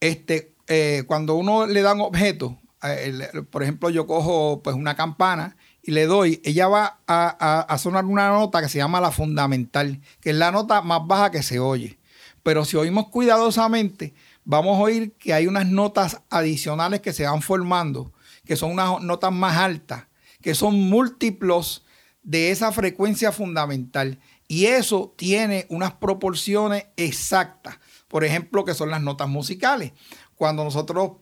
[0.00, 4.96] este, eh, cuando uno le da un objeto, eh, por ejemplo, yo cojo pues una
[4.96, 5.56] campana
[5.90, 10.00] le doy, ella va a, a- a sonar una nota que se llama la fundamental,
[10.20, 11.98] que es la nota más baja que se oye.
[12.42, 17.42] Pero si oímos cuidadosamente, vamos a oír que hay unas notas adicionales que se van
[17.42, 18.12] formando,
[18.44, 20.04] que son unas notas más altas,
[20.40, 21.84] que son múltiplos
[22.22, 24.18] de esa frecuencia fundamental.
[24.48, 27.78] Y eso tiene unas proporciones exactas.
[28.08, 29.92] Por ejemplo, que son las notas musicales.
[30.34, 31.12] Cuando nosotros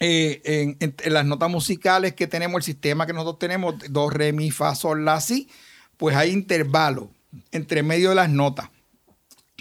[0.00, 4.50] eh, en, las notas musicales que tenemos, el sistema que nosotros tenemos, do, re, mi,
[4.50, 5.48] fa, sol, la, si,
[5.96, 7.08] pues hay intervalos
[7.50, 8.70] entre medio de las notas.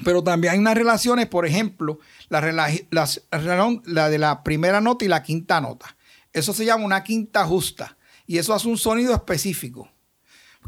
[0.05, 5.07] Pero también hay unas relaciones, por ejemplo, la, relación- la de la primera nota y
[5.07, 5.95] la quinta nota.
[6.33, 7.97] Eso se llama una quinta justa.
[8.27, 9.89] Y eso hace un sonido específico.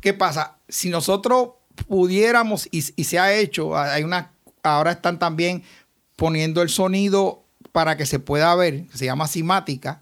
[0.01, 0.57] ¿Qué pasa?
[0.67, 1.49] Si nosotros
[1.87, 4.31] pudiéramos, y, y se ha hecho, hay una,
[4.63, 5.63] ahora están también
[6.15, 10.01] poniendo el sonido para que se pueda ver, se llama simática.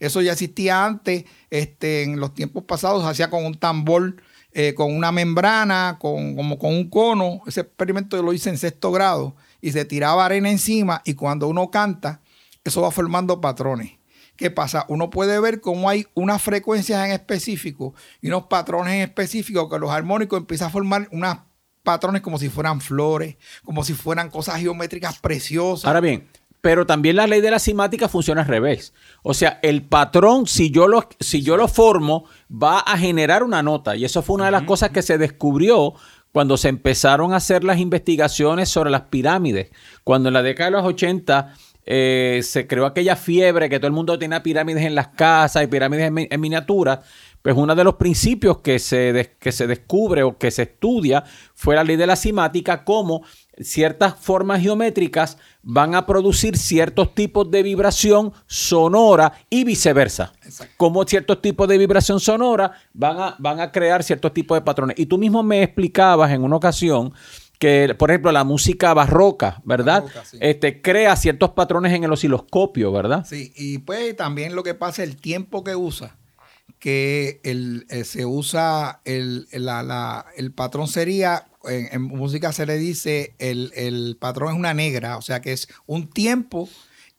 [0.00, 4.16] Eso ya existía antes, este, en los tiempos pasados se hacía con un tambor,
[4.52, 7.42] eh, con una membrana, con, como con un cono.
[7.46, 11.48] Ese experimento yo lo hice en sexto grado y se tiraba arena encima y cuando
[11.48, 12.20] uno canta,
[12.64, 13.98] eso va formando patrones.
[14.36, 14.84] ¿Qué pasa?
[14.88, 19.80] Uno puede ver cómo hay unas frecuencias en específico y unos patrones en específico que
[19.80, 21.38] los armónicos empiezan a formar unos
[21.82, 25.86] patrones como si fueran flores, como si fueran cosas geométricas preciosas.
[25.86, 26.28] Ahora bien,
[26.60, 28.92] pero también la ley de la simática funciona al revés.
[29.22, 33.62] O sea, el patrón, si yo lo, si yo lo formo, va a generar una
[33.62, 33.94] nota.
[33.96, 35.94] Y eso fue una de las cosas que se descubrió
[36.32, 39.70] cuando se empezaron a hacer las investigaciones sobre las pirámides.
[40.04, 41.54] Cuando en la década de los 80
[41.86, 45.68] eh, se creó aquella fiebre que todo el mundo tenía pirámides en las casas y
[45.68, 47.00] pirámides en, mi- en miniatura,
[47.40, 51.76] pues uno de los principios que se, que se descubre o que se estudia fue
[51.76, 53.22] la ley de la simática, como
[53.60, 60.32] ciertas formas geométricas van a producir ciertos tipos de vibración sonora y viceversa.
[60.44, 60.74] Exacto.
[60.76, 64.98] Como ciertos tipos de vibración sonora van a, van a crear ciertos tipos de patrones.
[64.98, 67.12] Y tú mismo me explicabas en una ocasión
[67.58, 70.02] que, por ejemplo, la música barroca, ¿verdad?
[70.04, 70.38] Barroca, sí.
[70.40, 73.26] este, crea ciertos patrones en el osciloscopio, ¿verdad?
[73.28, 76.16] Sí, y pues también lo que pasa, el tiempo que usa.
[76.78, 82.76] que el, eh, se usa, el, la- la- el patrón sería, en, música se le
[82.78, 86.68] dice, el, el patrón es una negra, o sea que es un tiempo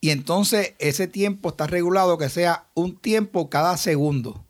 [0.01, 4.45] y entonces ese tiempo está regulado que sea un tiempo cada segundo.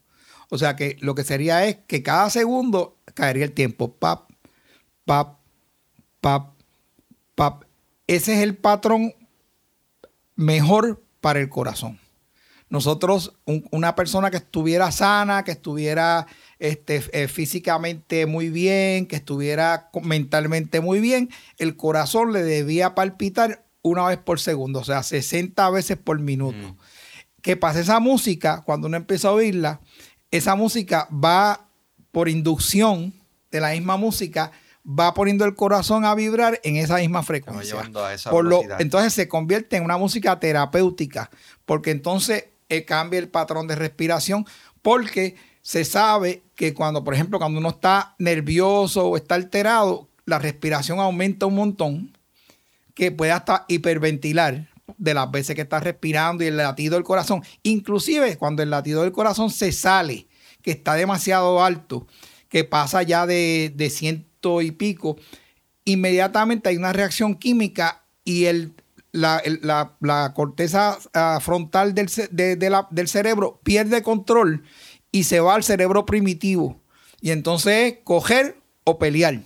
[0.52, 3.94] O sea que lo que sería es que cada segundo caería el tiempo.
[3.94, 4.30] Pap,
[5.06, 5.38] pap,
[6.22, 6.54] pap,
[7.36, 7.64] pap.
[8.08, 9.14] Ese es el patrón
[10.36, 12.00] mejor para el corazón.
[12.70, 16.28] Nosotros, un- una persona que estuviera sana, que estuviera
[16.60, 23.66] este, eh, físicamente muy bien, que estuviera mentalmente muy bien, el corazón le debía palpitar
[23.82, 26.76] una vez por segundo, o sea, 60 veces por minuto.
[27.42, 27.80] ¿Qué pasa?
[27.80, 29.80] Esa música, cuando uno empieza a oírla,
[30.32, 31.70] esa música va
[32.12, 33.14] por inducción
[33.52, 34.52] de la misma música,
[34.86, 37.76] va poniendo el corazón a vibrar en esa misma frecuencia.
[37.76, 41.30] llevando a esa Por lo- entonces se convierte en una música terapéutica,
[41.66, 44.46] porque entonces eh, cambia el patrón de respiración,
[44.82, 45.36] porque
[45.70, 51.00] se sabe que cuando, por ejemplo, cuando uno está nervioso o está alterado, la respiración
[51.00, 52.18] aumenta un montón,
[52.96, 57.44] que puede hasta hiperventilar de las veces que está respirando y el latido del corazón.
[57.62, 60.26] Inclusive cuando el latido del corazón se sale,
[60.64, 62.08] que está demasiado alto,
[62.50, 65.18] que pasa ya de, de ciento y pico,
[65.86, 68.74] inmediatamente hay una reacción química y el,
[69.12, 74.64] la, la- la corteza ah, frontal del, de- de la- del cerebro pierde control
[75.12, 76.80] y se va al cerebro primitivo.
[77.22, 79.42] Y entonces es coger o pelear.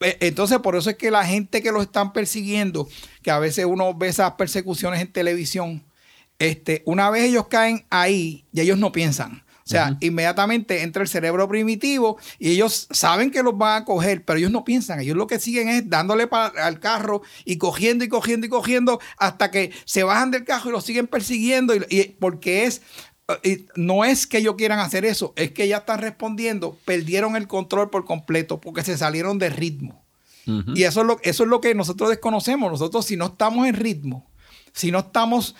[0.00, 2.88] E- Entonces, por eso es que la gente que los están persiguiendo,
[3.22, 5.84] que a veces uno ve esas persecuciones en televisión,
[6.38, 9.44] este, una vez ellos caen ahí, y ellos no piensan.
[9.64, 14.24] O sea, inmediatamente entra el cerebro primitivo y ellos saben que los van a coger,
[14.24, 14.98] pero ellos no piensan.
[14.98, 19.52] Ellos lo que siguen es dándole al carro y cogiendo y cogiendo y cogiendo hasta
[19.52, 21.76] que se bajan del carro y los siguen persiguiendo.
[21.76, 22.82] Y, y- porque es,
[23.76, 27.90] no es que ellos quieran hacer eso, es que ya están respondiendo, perdieron el control
[27.90, 30.02] por completo porque se salieron de ritmo.
[30.74, 32.70] Y eso es, lo, eso es lo que nosotros desconocemos.
[32.72, 34.28] Nosotros si no estamos en ritmo,
[34.72, 35.54] si no estamos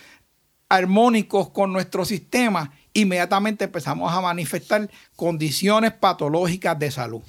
[0.69, 7.23] armónicos con nuestro sistema, inmediatamente empezamos a manifestar condiciones patológicas de salud.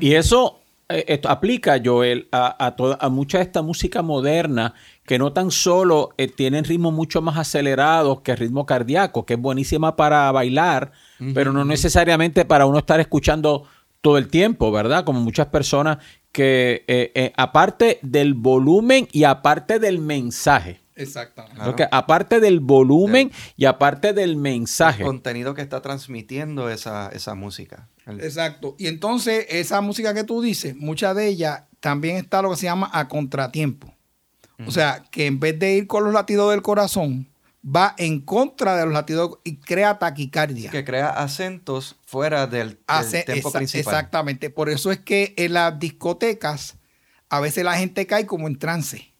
[0.00, 4.74] Y eso eh, esto aplica, Joel, a, a, toda, a mucha de esta música moderna
[5.04, 9.34] que no tan solo eh, tienen ritmos mucho más acelerados que el ritmo cardíaco, que
[9.34, 10.92] es buenísima para bailar,
[11.34, 13.64] pero no necesariamente para uno estar escuchando
[14.00, 15.04] todo el tiempo, ¿verdad?
[15.04, 15.98] Como muchas personas
[16.32, 21.56] que, eh, eh, aparte del volumen y aparte del mensaje, Exactamente.
[21.56, 21.70] Claro.
[21.72, 21.82] ¿ok?
[21.90, 25.02] aparte del volumen y aparte del mensaje.
[25.02, 27.88] El contenido que está transmitiendo esa, esa música.
[28.06, 28.74] El- Exacto.
[28.78, 32.66] Y entonces esa música que tú dices, mucha de ella también está lo que se
[32.66, 33.93] llama a contratiempo.
[34.66, 37.26] O sea, que en vez de ir con los latidos del corazón,
[37.64, 40.70] va en contra de los latidos y crea taquicardia.
[40.70, 43.94] que crea acentos fuera del, Hace- tempo exa- principal.
[43.94, 44.50] Exactamente.
[44.50, 46.76] Por eso es que en las discotecas
[47.30, 49.10] a veces la gente cae como en trance.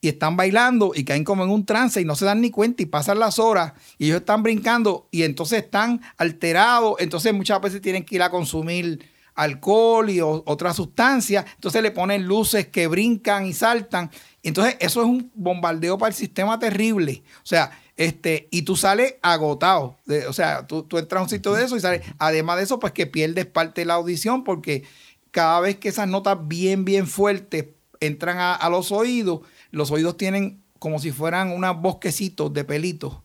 [0.00, 2.82] Y están bailando y caen como en un trance y no se dan ni cuenta
[2.82, 6.94] y pasan las horas y ellos están brincando y entonces están alterados.
[7.00, 9.09] Entonces muchas veces tienen que ir a consumir
[9.40, 11.46] alcohol y otras sustancias.
[11.54, 14.10] Entonces le ponen luces que brincan y saltan.
[14.42, 17.22] Entonces eso es un bombardeo para el sistema terrible.
[17.42, 19.96] O sea, este, y tú sales agotado.
[20.28, 22.02] O sea, tú, tú entras a un sitio de eso y sales.
[22.18, 24.84] Además de eso, pues que pierdes parte de la audición porque
[25.30, 27.66] cada vez que esas notas bien, bien fuertes
[28.00, 33.18] entran a, a los oídos, los oídos tienen como si fueran unos bosquecitos de pelitos.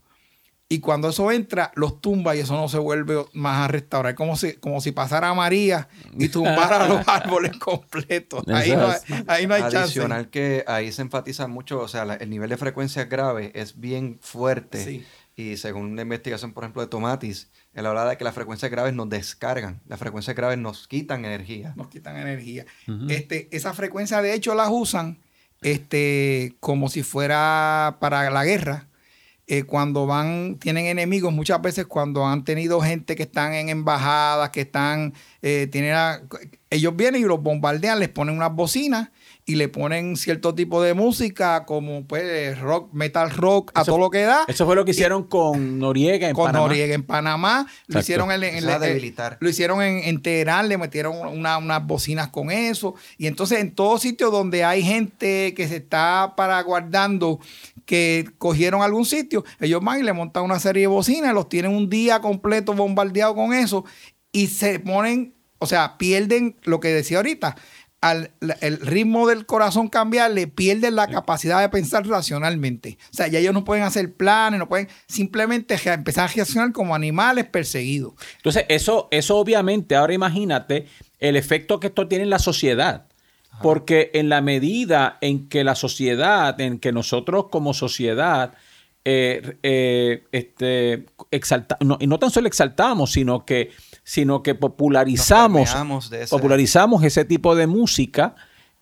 [0.68, 4.16] Y cuando eso entra, los tumba y eso no se vuelve más a restaurar.
[4.16, 8.44] Como si, como si pasara María y tumbara los árboles completos.
[8.48, 8.98] Ahí no hay,
[9.28, 9.78] ahí no hay chance.
[9.78, 13.80] Adicional que ahí se enfatiza mucho, o sea, la- el nivel de frecuencia grave es
[13.80, 14.84] bien fuerte.
[14.84, 15.06] Sí.
[15.36, 18.94] Y según una investigación, por ejemplo, de Tomatis, él habla de que las frecuencias graves
[18.96, 21.74] nos descargan, las frecuencias graves nos quitan energía.
[21.76, 22.66] nos quitan energía.
[23.10, 25.20] Este, esa frecuencia, de hecho, las usan
[25.62, 28.88] este, como si fuera para la guerra.
[29.48, 34.50] Eh, cuando van, tienen enemigos, muchas veces cuando han tenido gente que están en embajadas,
[34.50, 36.22] que están, eh, tienen a-
[36.72, 39.10] ellos vienen y los bombardean, les ponen unas bocinas
[39.48, 44.00] y le ponen cierto tipo de música, como pues rock, metal rock, a Eso- todo
[44.00, 44.44] lo que da.
[44.48, 46.68] Eso fue lo que hicieron con Noriega en con Panamá.
[46.68, 47.68] Noriega en Panamá.
[47.86, 49.38] Lo hicieron en, en- debilitar.
[49.40, 52.96] lo hicieron en, en Teherán, le metieron una- unas bocinas con eso.
[53.20, 57.40] Y entonces en todo sitio donde hay gente que se está paraguardando,
[57.86, 61.72] que cogieron algún sitio, ellos van y le montan una serie de bocinas, los tienen
[61.72, 63.86] un día completo bombardeado con eso
[64.32, 67.56] y se ponen, o sea, pierden lo que decía ahorita.
[68.06, 68.32] Al
[68.62, 73.00] el ritmo del corazón cambiar, le pierden la capacidad de pensar racionalmente.
[73.12, 76.94] O sea, ya ellos no pueden hacer planes, no pueden simplemente empezar a reaccionar como
[76.94, 78.14] animales perseguidos.
[78.38, 80.86] Entonces, eso, eso obviamente, ahora imagínate
[81.20, 83.08] el efecto que esto tiene en la sociedad.
[83.62, 88.54] Porque en la medida en que la sociedad, en que nosotros como sociedad,
[89.06, 93.72] eh, eh, este, exalta, no, y no tan solo exaltamos, sino que,
[94.06, 95.76] sino que popularizamos,
[96.12, 96.28] ese...
[96.30, 98.36] popularizamos ese tipo de música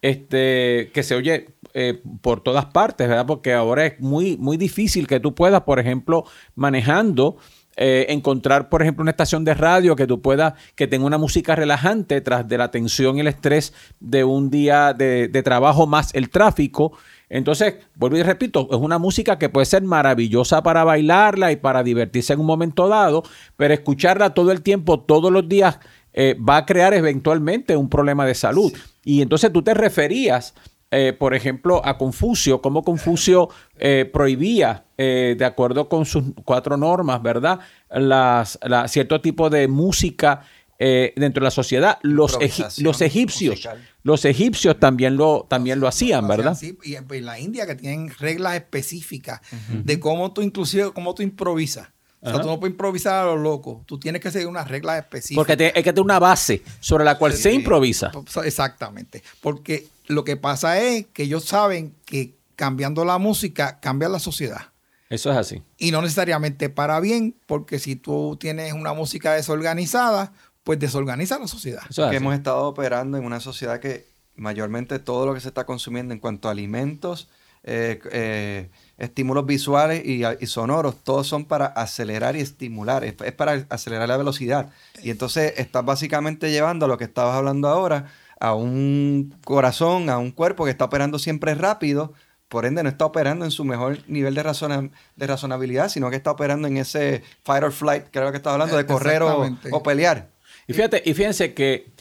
[0.03, 3.25] este, que se oye eh, por todas partes, ¿verdad?
[3.25, 7.37] Porque ahora es muy, muy difícil que tú puedas, por ejemplo, manejando
[7.77, 11.55] eh, encontrar, por ejemplo, una estación de radio que tú puedas, que tenga una música
[11.55, 16.29] relajante tras de la tensión y el estrés de un día de, trabajo más el
[16.29, 16.97] tráfico.
[17.33, 21.83] Entonces, vuelvo y repito, es una música que puede ser maravillosa para bailarla y para
[21.83, 23.23] divertirse en un momento dado,
[23.57, 25.79] pero escucharla todo el tiempo, todos los días,
[26.13, 28.71] eh, va a crear eventualmente un problema de salud.
[29.03, 30.53] Y entonces tú te referías
[30.95, 36.77] eh, por ejemplo, a Confucio, cómo Confucio eh, prohibía, eh, de acuerdo con sus cuatro
[36.77, 37.61] normas, ¿verdad?
[37.89, 40.45] Las, cierto tipo de música
[40.77, 41.97] dentro de la sociedad.
[42.03, 42.37] Los,
[42.79, 43.67] los egipcios,
[44.03, 46.55] los egipcios también lo, también lo hacían, ¿verdad?
[46.55, 51.23] Sí, y en la India que tienen reglas específicas de cómo tú inclusive, cómo tú
[51.23, 51.87] improvisas.
[52.21, 53.83] O sea, tú no puedes improvisar a lo loco.
[53.85, 55.35] Tú tienes que seguir unas reglas específicas.
[55.45, 58.11] Porque hay que tener una base sobre la cual se improvisa.
[58.45, 59.21] Exactamente.
[59.41, 64.69] Porque lo que pasa es que ellos saben que cambiando la música cambia la sociedad.
[65.09, 65.61] Eso es así.
[65.77, 70.31] Y no necesariamente para bien, porque si tú tienes una música desorganizada,
[70.63, 71.83] pues desorganiza la sociedad.
[72.09, 76.13] que hemos estado operando en una sociedad que mayormente todo lo que se está consumiendo
[76.13, 77.29] en cuanto a alimentos,
[77.65, 84.07] eh, eh, estímulos visuales y, sonoros, todos son para acelerar y estimular, es, para acelerar
[84.07, 84.71] la velocidad.
[85.01, 90.17] Y entonces estás básicamente llevando a lo que estabas hablando ahora, a un corazón, a
[90.17, 92.13] un cuerpo que está operando siempre rápido,
[92.49, 96.31] por ende no está operando en su mejor nivel de, de razonabilidad, sino que está
[96.31, 99.83] operando en ese fight or flight, que era lo que estaba hablando, de correr o,
[99.83, 100.32] pelear.
[100.67, 101.91] Y fíjate, y fíjense que,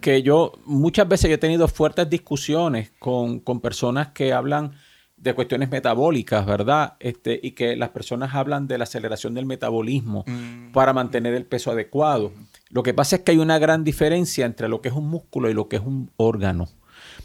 [0.00, 4.72] que, yo muchas veces he tenido fuertes discusiones con, con personas que hablan
[5.20, 6.94] de cuestiones metabólicas, ¿verdad?
[6.98, 10.72] Este, y que las personas hablan de la aceleración del metabolismo mm.
[10.72, 12.32] para mantener el peso adecuado.
[12.70, 15.50] Lo que pasa es que hay una gran diferencia entre lo que es un músculo
[15.50, 16.68] y lo que es un órgano.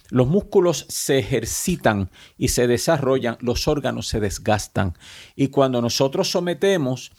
[0.09, 4.97] Los músculos se ejercitan y se desarrollan, los órganos se desgastan.
[5.35, 7.11] Y cuando nosotros sometemos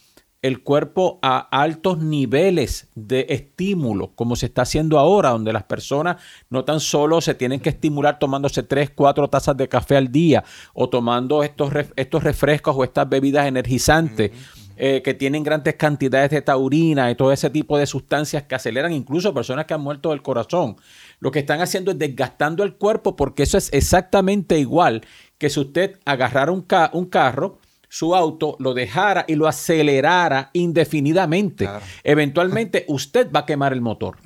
[0.43, 6.23] el cuerpo a altos niveles de estímulo, como se está haciendo ahora, donde las personas
[6.51, 10.45] no tan solo se tienen que estimular tomándose 3, 4 tazas de café al día
[10.75, 14.31] o tomando estos, estos refrescos o estas bebidas energizantes.
[14.79, 18.93] Eh, que tienen grandes cantidades de taurina y todo ese tipo de sustancias que aceleran
[18.93, 20.77] incluso personas que han muerto del corazón.
[21.19, 25.01] Lo que están haciendo es desgastando el cuerpo porque eso es exactamente igual
[25.39, 27.59] que si usted agarrara un, un carro,
[27.89, 31.69] su auto, lo dejara y lo acelerara indefinidamente.
[32.05, 34.19] Eventualmente usted va a quemar el motor.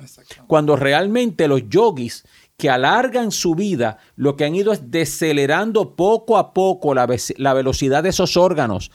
[0.47, 2.23] Cuando realmente los yogis
[2.57, 7.07] que alargan su vida, lo que han ido es decelerando poco a poco la,
[7.37, 8.91] la velocidad de esos órganos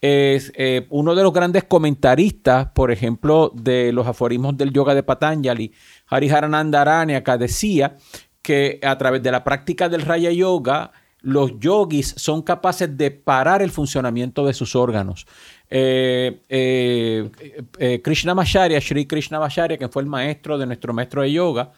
[0.00, 5.02] es eh, uno de los grandes comentaristas, por ejemplo, de los aforismos del yoga de
[5.02, 5.72] Patanjali,
[6.06, 7.96] Hariharananda Aranyaka, decía
[8.42, 10.92] que a través de la práctica del Raya Yoga,
[11.22, 15.26] los yogis son capaces de parar el funcionamiento de sus órganos.
[15.68, 17.30] Eh, eh,
[17.78, 21.72] eh Krishna Macharya, Sri Krishna Macharya, que fue el maestro de nuestro maestro de yoga,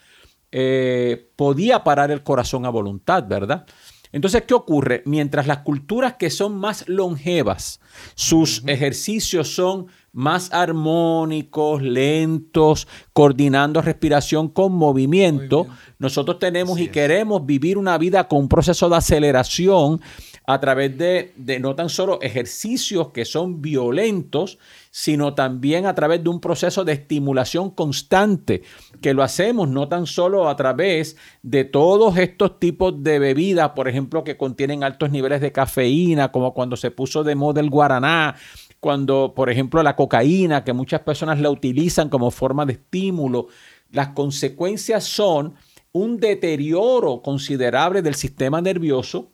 [1.37, 3.67] podía parar el corazón a voluntad, ¿verdad?
[4.13, 5.03] Entonces, ¿qué ocurre?
[5.07, 7.81] Mientras las culturas que son más longevas,
[8.15, 15.67] sus ejercicios son más armónicos, lentos, coordinando respiración con movimiento,
[15.99, 20.01] nosotros tenemos y queremos vivir una vida con un proceso de aceleración
[20.47, 24.59] a través de, de no tan solo ejercicios que son violentos,
[24.91, 28.63] sino también a través de un proceso de estimulación constante,
[29.01, 33.89] que lo hacemos no tan solo a través de todos estos tipos de bebidas, por
[33.89, 38.37] ejemplo, que contienen altos niveles de cafeína, como cuando se puso de moda el guaraná,
[38.83, 43.47] cuando, por ejemplo, la cocaína, que muchas personas la utilizan como forma de estímulo,
[43.93, 45.55] las consecuencias son
[45.93, 49.31] un deterioro considerable del sistema nervioso,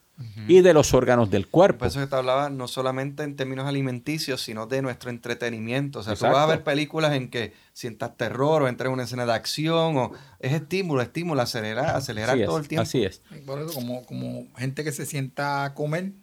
[0.48, 1.78] y de los órganos del cuerpo.
[1.78, 6.00] Por eso que te hablaba no solamente en términos alimenticios, sino de nuestro entretenimiento.
[6.00, 9.04] O sea, tú vas a ver películas en que sientas terror o entres en una
[9.04, 12.82] escena de acción o es estímulo, estímulo, acelerar, acelerar todo el tiempo.
[12.82, 13.22] Así es.
[13.46, 16.14] Por eso, como, como gente que se sienta a comer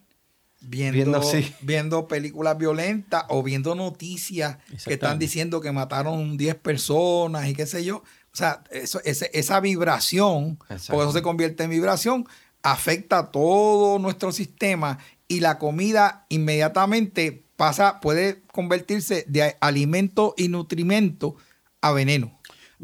[0.60, 1.20] viendo,
[1.60, 7.66] viendo, películas violentas o viendo noticias que están diciendo que mataron 10 personas y qué
[7.66, 7.98] sé yo.
[8.32, 12.26] O sea, eso, esa vibración, por eso se convierte en vibración,
[12.62, 14.98] afecta a todo nuestro sistema
[15.28, 21.36] y la comida inmediatamente pasa, puede convertirse de alimento y nutrimento
[21.80, 22.38] a veneno,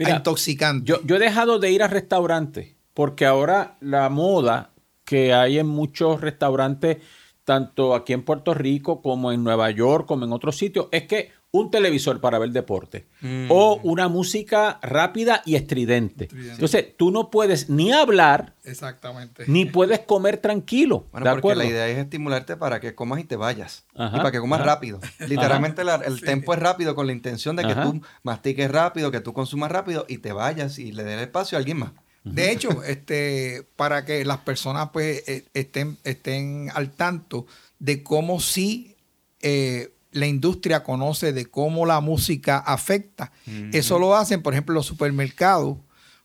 [0.05, 0.87] a intoxicante.
[0.87, 4.71] Yo, yo he dejado de ir a restaurantes porque ahora la moda
[5.05, 6.99] que hay en muchos restaurantes,
[7.45, 11.31] tanto aquí en Puerto Rico como en Nueva York, como en otros sitios, es que
[11.53, 13.47] un televisor para ver deporte mm.
[13.51, 16.29] o una música rápida y estridente.
[16.33, 19.45] Entonces, tú no puedes ni hablar, Exactamente.
[19.47, 21.07] ni puedes comer tranquilo.
[21.13, 23.85] Bueno, porque la idea es estimularte para que comas y te vayas.
[23.93, 24.99] y para que comas rápido.
[25.29, 29.35] Literalmente el tempo es rápido con la intención de que tú mastiques rápido, que tú
[29.35, 31.93] consumas rápido y te vayas y le des espacio a alguien más.
[32.25, 37.47] De hecho, este, para que las personas pues e, estén, estén al tanto
[37.81, 38.97] de cómo sí
[39.41, 43.33] eh, la industria conoce de cómo la música afecta.
[43.73, 45.79] Eso lo hacen, por ejemplo, los supermercados,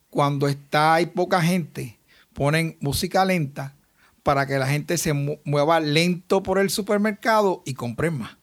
[0.10, 1.98] cuando está hay poca gente,
[2.34, 3.76] ponen música lenta
[4.24, 8.38] para que la gente se mueva lento por el supermercado y compren más.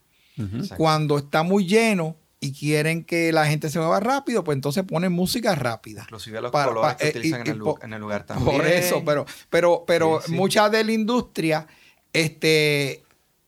[0.76, 5.11] Cuando está muy lleno y quieren que la gente se mueva rápido, pues entonces ponen
[5.12, 6.03] música rápida.
[6.03, 7.47] Inclusive los colores que eh, utilizan en,
[7.95, 8.59] el, lugar también.
[8.59, 11.66] Por eso, pero, pero, pero mucha de la industria
[12.12, 13.03] este,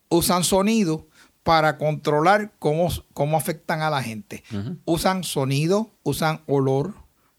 [0.09, 1.05] usan sonido
[1.43, 4.43] para controlar cómo, cómo afectan a la gente.
[4.85, 6.95] Usan sonido, usan olor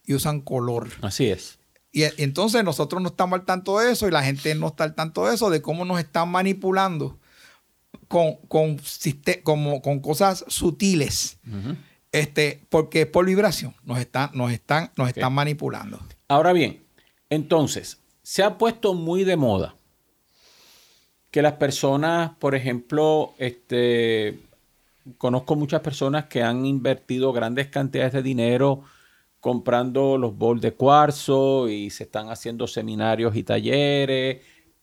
[0.06, 0.90] y usan color.
[1.02, 1.58] Así es.
[1.90, 4.94] Y, entonces nosotros no estamos al tanto de eso y la gente no está al
[4.94, 7.18] tanto de eso, de cómo nos están manipulando
[8.08, 8.78] con, con,
[9.42, 11.38] como, con cosas sutiles.
[12.12, 16.00] este, porque por vibración nos están, nos están, nos están manipulando.
[16.28, 16.82] Ahora bien,
[17.30, 19.74] entonces, se ha puesto muy de moda
[21.30, 24.38] que las personas, por ejemplo, este,
[25.18, 28.82] conozco muchas personas que han invertido grandes cantidades de dinero
[29.40, 34.38] comprando los bols de cuarzo y se están haciendo seminarios y talleres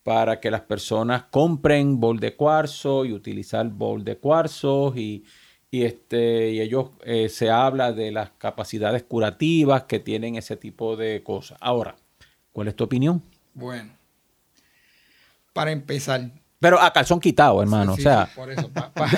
[0.05, 5.25] para que las personas compren bol de cuarzo y utilizar bol de cuarzo y,
[5.71, 11.23] este, y ellos eh, se habla de las capacidades curativas que tienen ese tipo de
[11.23, 11.57] cosas.
[11.59, 11.95] Ahora,
[12.53, 13.23] ¿cuál es tu opinión?
[13.55, 13.93] Bueno,
[15.53, 16.29] para empezar.
[16.59, 17.93] Pero a calzón quitado, hermano.
[17.93, 18.29] o sea.
[18.35, 18.69] por eso.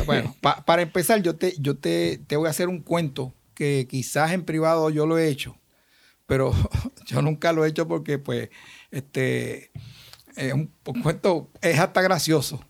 [0.05, 4.31] bueno, para empezar, yo, te, yo te, te, voy a hacer un cuento que quizás
[4.31, 5.57] en privado yo lo he hecho,
[6.27, 6.53] pero
[7.05, 8.51] yo nunca lo he hecho porque, pues,
[8.89, 9.69] este,
[10.37, 10.71] es un,
[11.01, 12.63] cuento, es hasta gracioso,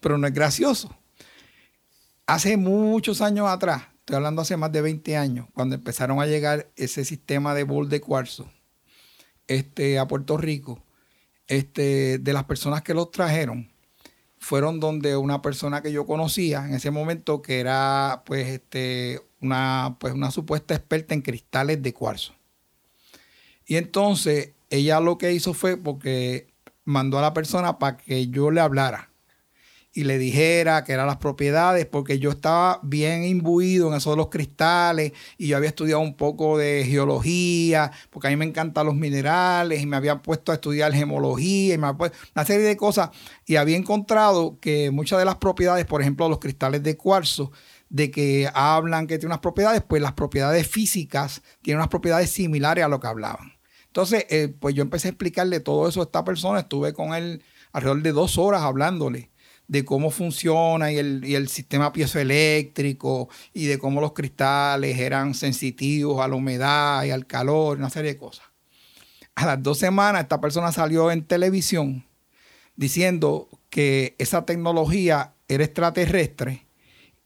[0.00, 0.96] pero no es gracioso.
[2.26, 6.70] Hace muchos años atrás, estoy hablando hace más de 20 años, cuando empezaron a llegar
[6.76, 8.50] ese sistema de bol de cuarzo
[9.46, 10.82] este, a Puerto Rico,
[11.46, 13.70] este, de las personas que los trajeron
[14.40, 19.96] fueron donde una persona que yo conocía en ese momento que era pues este una
[20.00, 22.34] pues una supuesta experta en cristales de cuarzo.
[23.66, 26.49] Y entonces ella lo que hizo fue porque
[26.90, 29.10] mandó a la persona para que yo le hablara
[29.92, 34.16] y le dijera que eran las propiedades, porque yo estaba bien imbuido en eso de
[34.16, 38.86] los cristales y yo había estudiado un poco de geología, porque a mí me encantan
[38.86, 42.76] los minerales y me había puesto a estudiar gemología y me había una serie de
[42.76, 43.10] cosas
[43.46, 47.50] y había encontrado que muchas de las propiedades, por ejemplo, los cristales de cuarzo,
[47.88, 52.84] de que hablan que tienen unas propiedades, pues las propiedades físicas tienen unas propiedades similares
[52.84, 53.59] a lo que hablaban.
[53.90, 57.42] Entonces, eh, pues yo empecé a explicarle todo eso a esta persona, estuve con él
[57.72, 59.30] alrededor de dos horas hablándole
[59.66, 66.26] de cómo funciona y el, sistema piezoeléctrico y de cómo los cristales eran sensitivos a
[66.26, 68.46] la humedad y al calor, una serie de cosas.
[69.36, 72.04] A las dos semanas esta persona salió en televisión
[72.74, 76.66] diciendo que esa tecnología era extraterrestre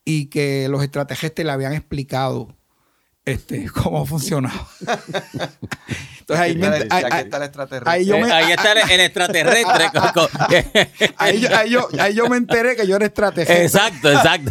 [0.05, 2.55] y que los extraterrestres le habían explicado
[3.25, 4.69] este, cómo funcionaba.
[6.21, 7.93] Entonces ahí, me, ahí, está el extraterrestre.
[7.93, 9.91] Ahí, yo me, ahí está el, extraterrestre.
[11.17, 13.65] ahí, yo, ahí, yo, ahí yo me enteré que yo era extraterrestre.
[13.65, 14.51] Exacto, exacto.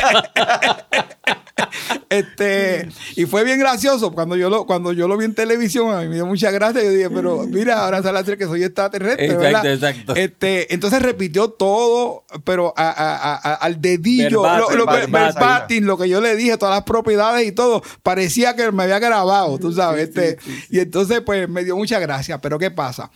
[2.10, 6.02] Este, y fue bien gracioso cuando yo lo, cuando yo lo vi en televisión, a
[6.02, 6.84] mí me dio mucha gracia.
[6.84, 9.26] Yo dije, pero mira, ahora sale a decir que soy extraterrestre.
[9.28, 10.16] Exacto, exacto.
[10.16, 16.22] Este, entonces repitió todo, pero a, a, a, al dedillo, lo, que, lo que yo
[16.22, 20.10] le dije, todas las propiedades y todo, parecía que me había grabado, tú sabes.
[20.10, 20.38] este,
[20.70, 22.42] y entonces, pues me dio mucha gracia.
[22.42, 23.12] Pero ¿qué pasa?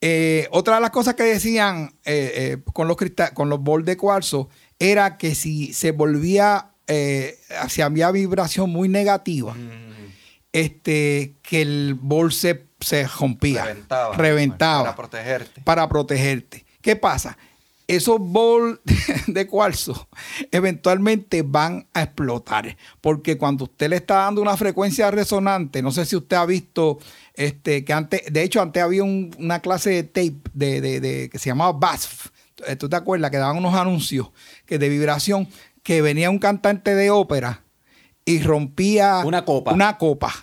[0.00, 2.96] Eh, otra de las cosas que decían eh, eh, con los
[3.32, 8.88] con los bol de cuarzo era que si se volvía eh, si había vibración muy
[8.88, 10.12] negativa, mm.
[10.52, 12.66] este, que el bol se,
[13.18, 13.76] rompía,
[14.16, 15.60] reventaba, Para protegerte.
[15.62, 16.64] Para protegerte.
[16.80, 17.36] ¿Qué pasa?
[17.88, 18.80] esos bowls
[19.26, 20.08] de cuarzo
[20.50, 22.76] eventualmente van a explotar.
[23.00, 26.98] Porque cuando usted le está dando una frecuencia resonante, no sé si usted ha visto
[27.34, 31.72] este, que antes, de hecho, antes había una clase de tape de, que se llamaba
[31.72, 32.28] BASF.
[32.78, 33.30] ¿Tú te acuerdas?
[33.30, 34.30] Que daban unos anuncios
[34.64, 35.46] que de vibración,
[35.86, 37.62] que venía un cantante de ópera
[38.24, 40.34] y rompía una copa, una copa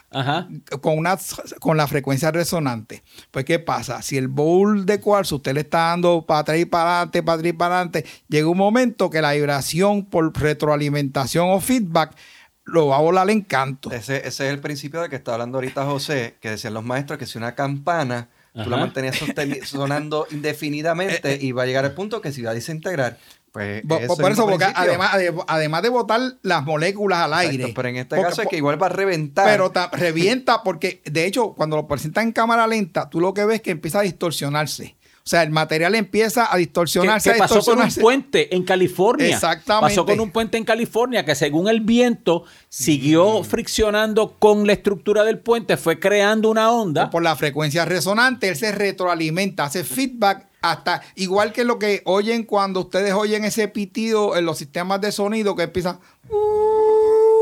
[0.79, 1.17] Con, una,
[1.59, 3.03] con la frecuencia resonante.
[3.29, 4.01] Pues, ¿qué pasa?
[4.01, 7.35] Si el bowl de cuarzo usted le está dando para atrás y para adelante, para
[7.35, 12.15] atrás y para adelante, llega un momento que la vibración por retroalimentación o feedback
[12.63, 13.91] lo va a volar en canto.
[13.91, 17.25] Ese, es el principio de que está hablando ahorita José, que decían los maestros que
[17.25, 19.19] si una campana tú la mantenías
[19.65, 23.17] sonando indefinidamente y va a llegar al punto que se va a desintegrar.
[23.53, 27.71] Pues por, eso, porque además de, además de botar las moléculas al aire.
[27.75, 29.45] pero en este caso es que igual va a reventar.
[29.45, 33.57] Pero revienta porque, de hecho, cuando lo presentan en cámara lenta, tú lo que ves
[33.57, 34.95] es que empieza a distorsionarse.
[35.17, 37.31] O sea, el material empieza a distorsionarse.
[37.31, 39.27] ¿Qué, pasó con un puente en California?
[39.27, 39.95] Exactamente.
[39.95, 43.45] Pasó con un puente en California que según el viento siguió mm.
[43.45, 47.11] friccionando con la estructura del puente, fue creando una onda.
[47.11, 52.43] Por la frecuencia resonante, él se retroalimenta, hace feedback hasta igual que lo que oyen
[52.43, 55.99] cuando ustedes oyen ese pitido en los sistemas de sonido que empieza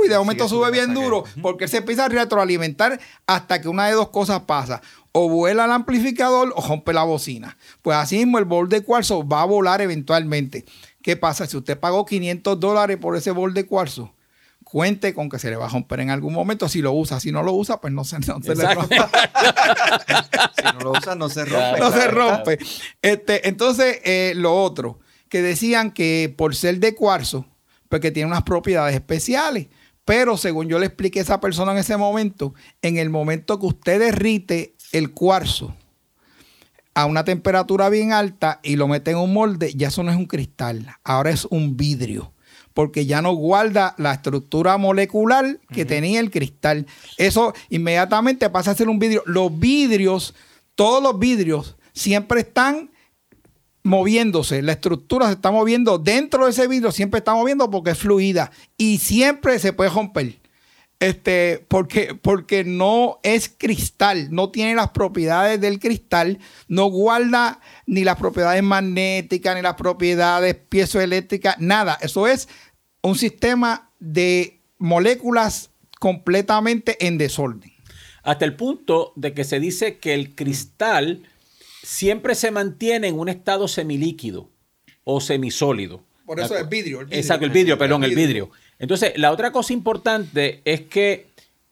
[0.04, 3.94] y de momento sube bien duro porque se empieza a retroalimentar hasta que una de
[3.94, 7.58] dos cosas pasa o vuela el amplificador o rompe la bocina.
[7.84, 10.66] Pues así mismo el bol de cuarzo va a volar eventualmente.
[11.04, 11.46] ¿qué pasa?
[11.46, 14.14] si usted pagó 500 dólares por ese bol de cuarzo
[14.72, 16.70] cuente con que se le va a romper en algún momento.
[16.70, 18.96] Si lo usa, si no lo usa, pues no se, no se le rompe.
[20.56, 21.80] si no lo usa, no se rompe.
[21.80, 22.60] no se rompe.
[23.02, 27.46] Este, entonces, eh, lo otro, que decían que por ser de cuarzo,
[27.90, 29.68] pues que tiene unas propiedades especiales.
[30.06, 33.66] Pero según yo le expliqué a esa persona en ese momento, en el momento que
[33.66, 35.76] usted derrite el cuarzo
[36.94, 40.18] a una temperatura bien alta y lo mete en un molde, ya eso no es
[40.18, 42.31] un cristal, ahora es un vidrio
[42.74, 46.88] porque ya no guarda la estructura molecular que tenía el cristal.
[47.18, 49.24] Eso inmediatamente pasa a ser un vidrio.
[49.26, 50.34] Los vidrios,
[50.76, 52.92] todos los vidrios, siempre están
[53.84, 57.98] moviéndose, la estructura se está moviendo dentro de ese vidrio, siempre está moviendo porque es
[57.98, 60.41] fluida y siempre se puede romper.
[61.02, 66.38] Este, porque, porque no es cristal, no tiene las propiedades del cristal,
[66.68, 71.98] no guarda ni las propiedades magnéticas, ni las propiedades piezoeléctricas, nada.
[72.02, 72.48] Eso es
[73.02, 77.74] un sistema de moléculas completamente en desorden.
[78.22, 81.24] Hasta el punto de que se dice que el cristal
[81.82, 84.52] siempre se mantiene en un estado semilíquido
[85.04, 86.04] o semisólido.
[86.28, 88.52] Por eso es vidrio, Exacto, el vidrio, perdón, el vidrio.
[88.82, 91.28] Entonces, la otra cosa importante es que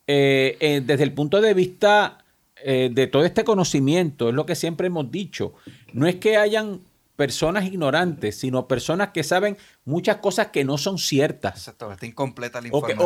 [0.06, 2.24] eh, eh, desde el punto de vista
[2.62, 5.52] eh, de todo este conocimiento, es lo que siempre hemos dicho,
[5.92, 6.80] no es que hayan
[7.16, 11.56] personas ignorantes, sino personas que saben muchas cosas que no son ciertas.
[11.56, 12.98] Exacto, está incompleta la información.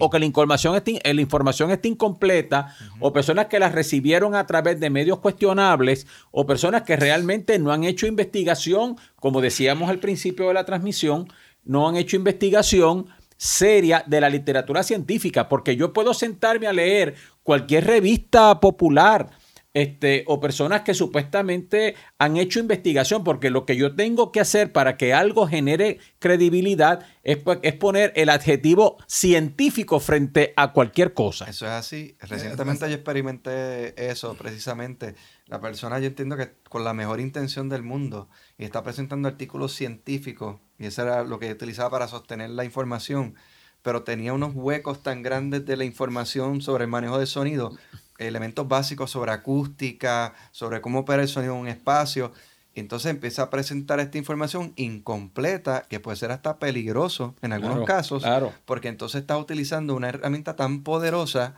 [0.00, 4.46] O que, la, información esté, la información está incompleta, o personas que las recibieron a
[4.46, 9.98] través de medios cuestionables, o personas que realmente no han hecho investigación, como decíamos al
[9.98, 11.26] principio de la transmisión,
[11.64, 13.06] no han hecho investigación
[13.44, 19.28] seria de la literatura científica, porque yo puedo sentarme a leer cualquier revista popular,
[19.74, 24.72] este, o personas que supuestamente han hecho investigación, porque lo que yo tengo que hacer
[24.72, 31.44] para que algo genere credibilidad es, es, poner el adjetivo científico frente a cualquier cosa.
[31.46, 32.16] Eso es así.
[32.20, 35.16] Recientemente yo experimenté eso, precisamente.
[35.46, 39.72] La persona, yo entiendo que con la mejor intención del mundo, y está presentando artículos
[39.72, 43.34] científicos, y eso era lo que utilizaba para sostener la información,
[43.82, 47.76] pero tenía unos huecos tan grandes de la información sobre el manejo de sonido
[48.18, 52.32] elementos básicos sobre acústica, sobre cómo opera el sonido en un espacio.
[52.74, 57.84] Y entonces empieza a presentar esta información incompleta, que puede ser hasta peligroso en algunos
[57.84, 58.24] casos,
[58.64, 61.54] porque entonces está utilizando una herramienta tan poderosa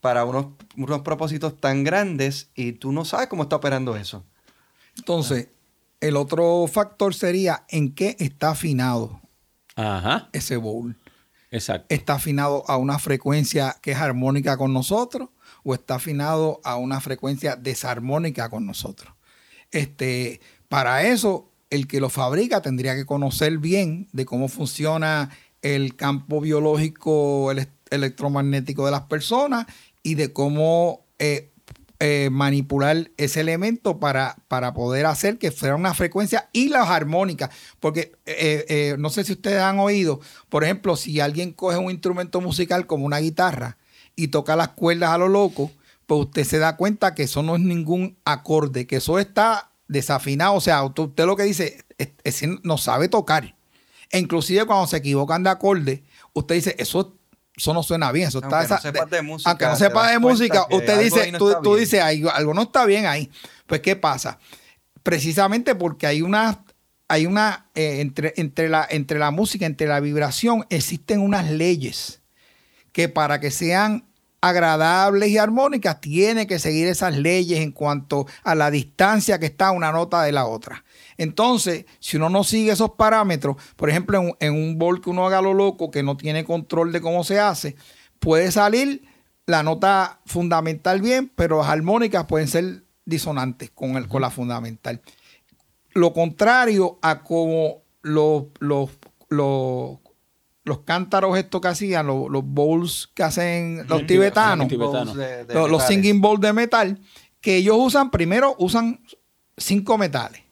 [0.00, 0.46] para unos,
[0.76, 4.24] unos propósitos tan grandes y tú no sabes cómo está operando eso.
[4.96, 5.48] Entonces,
[6.00, 9.20] el otro factor sería en qué está afinado
[10.32, 10.96] ese bowl.
[11.50, 11.86] Exacto.
[11.94, 15.28] Está afinado a una frecuencia que es armónica con nosotros
[15.62, 19.12] o está afinado a una frecuencia desarmónica con nosotros.
[19.70, 25.30] Este, para eso, el que lo fabrica tendría que conocer bien de cómo funciona
[25.62, 27.50] el campo biológico
[27.90, 29.66] electromagnético de las personas
[30.02, 31.50] y de cómo eh,
[32.00, 37.50] eh, manipular ese elemento para, para, poder hacer que fuera una frecuencia y las armónicas.
[37.80, 42.40] Porque eh, no sé si ustedes han oído, por ejemplo, si alguien coge un instrumento
[42.40, 43.78] musical como una guitarra,
[44.18, 45.70] y toca las cuerdas a lo loco,
[46.06, 50.54] pues usted se da cuenta que eso no es ningún acorde, que eso está desafinado.
[50.54, 53.54] O sea, usted lo que dice, es, no sabe tocar.
[54.10, 57.16] E inclusive cuando se equivocan de acorde, usted dice, eso,
[57.58, 58.28] eso no suena bien.
[58.28, 59.50] Eso aunque está no sepa de música.
[59.50, 61.32] Aunque no sepa de música, usted dice,
[61.62, 63.30] tú, dices, algo no está bien ahí.
[63.66, 64.38] Pues, ¿qué pasa?
[65.02, 66.64] Precisamente porque hay una
[67.10, 72.20] hay una, eh, entre, entre, la, entre la música, entre la vibración, existen unas leyes
[72.92, 74.04] que para que sean
[74.40, 79.70] agradables y armónicas, tiene que seguir esas leyes en cuanto a la distancia que está
[79.72, 80.84] una nota de la otra.
[81.18, 85.26] Entonces, si uno no sigue esos parámetros, por ejemplo, en, en un bol que uno
[85.26, 87.76] haga lo loco, que no tiene control de cómo se hace,
[88.18, 89.02] puede salir
[89.48, 95.00] la nota fundamental bien, pero las armónicas pueden ser disonantes con, el, con la fundamental.
[95.94, 98.90] Lo contrario a como los, los,
[99.30, 106.52] los, cántaros estos que hacían, los, bowls que hacen los tibetanos, los, singing bowls de
[106.52, 107.00] metal,
[107.40, 109.00] que ellos usan, primero usan
[109.56, 110.42] cinco metales,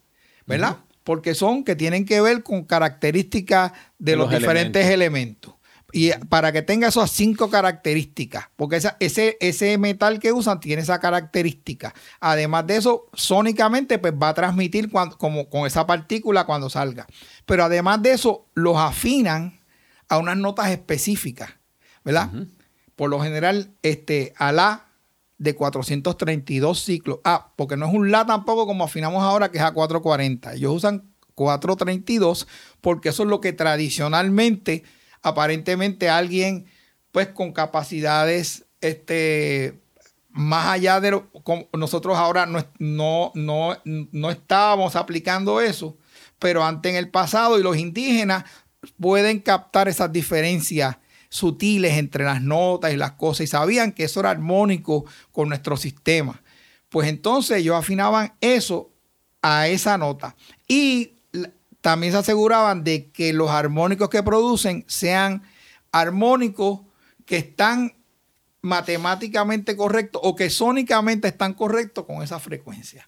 [0.47, 0.79] ¿verdad?
[1.05, 5.55] Porque son que tienen que ver con características de, los, diferentes elementos.
[5.93, 11.01] Y para que tenga esas cinco características, porque ese, ese metal que usan tiene esa
[11.01, 11.95] característica.
[12.21, 17.07] Además de eso, sónicamente pues va a transmitir como, con esa partícula cuando salga.
[17.47, 19.61] Pero además de eso, los afinan
[20.09, 21.51] a unas notas específicas,
[22.05, 22.31] ¿verdad?
[22.97, 24.86] Por lo general, este, a la
[25.39, 27.19] de 432 ciclos.
[27.25, 30.55] Ah, porque no es un La tampoco como afinamos ahora, que es a 440.
[30.55, 32.49] Ellos usan 432
[32.81, 34.85] porque eso es lo que tradicionalmente
[35.23, 36.67] aparentemente alguien
[37.13, 39.81] pues con capacidades este,
[40.31, 41.31] más allá de lo
[41.73, 45.97] nosotros ahora no, no, no, no estábamos aplicando eso,
[46.39, 48.45] pero antes en el pasado y los indígenas
[49.01, 50.97] pueden captar esas diferencias
[51.37, 55.77] sutiles entre las notas y las cosas y sabían que eso era armónico con nuestro
[55.77, 56.43] sistema.
[56.89, 58.91] Pues entonces ellos afinaban eso
[59.43, 60.35] a esa nota.
[60.67, 61.13] Y
[61.83, 65.43] también se aseguraban de que los armónicos que producen sean
[65.93, 66.81] armónicos
[67.27, 67.95] que están
[68.63, 73.07] matemáticamente correctos o que sónicamente están correctos con esa frecuencia.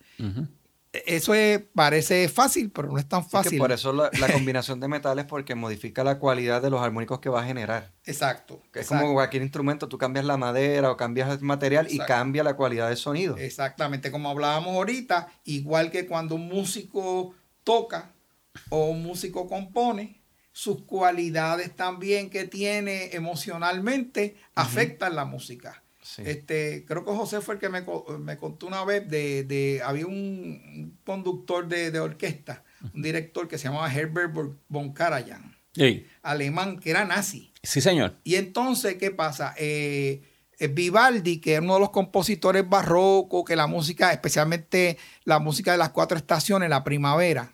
[0.92, 1.34] Eso
[1.74, 3.58] parece fácil, pero no es tan fácil.
[3.58, 7.42] por eso la, combinación de metales, porque modifica la cualidad de los armónicos que va
[7.42, 7.92] a generar.
[8.04, 8.62] Exacto.
[8.74, 12.56] es como cualquier instrumento, tú cambias la madera o cambias el material y cambia la
[12.56, 13.36] cualidad del sonido.
[13.36, 17.34] Exactamente, como hablábamos ahorita, igual que cuando un músico
[17.64, 18.12] toca,
[18.70, 20.22] o un músico compone,
[20.52, 25.82] sus cualidades también que tiene emocionalmente afectan la música.
[26.16, 31.68] Este, creo que José fue el que me, contó una vez de, había un, conductor
[31.68, 34.32] de, orquesta, un director que se llamaba Herbert
[34.68, 35.56] von Karajan,
[36.22, 37.52] alemán, que era nazi.
[37.62, 38.16] Sí, señor.
[38.24, 39.54] Y entonces, ¿qué pasa?
[39.58, 40.22] Eh,
[40.58, 45.72] eh, Vivaldi, que es uno de los compositores barrocos, que la música, especialmente la música
[45.72, 47.52] de las cuatro estaciones, la primavera,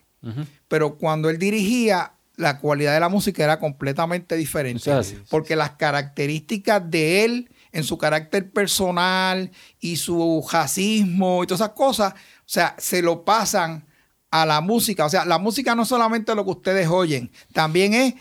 [0.68, 4.90] pero cuando él dirigía, la cualidad de la música era completamente diferente.
[5.28, 9.50] porque las características de él, en su carácter personal
[9.80, 13.86] y su jazzismo y todas esas cosas, o sea, se lo pasan
[14.30, 15.04] a la música.
[15.04, 18.14] O sea, la música no es solamente lo que ustedes oyen, también es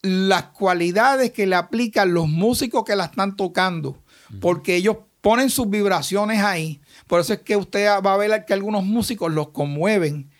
[0.00, 4.02] las cualidades que le aplican los músicos que la están tocando,
[4.40, 6.80] porque ellos ponen sus vibraciones ahí.
[7.06, 10.30] Por eso es que usted va a ver que algunos músicos los conmueven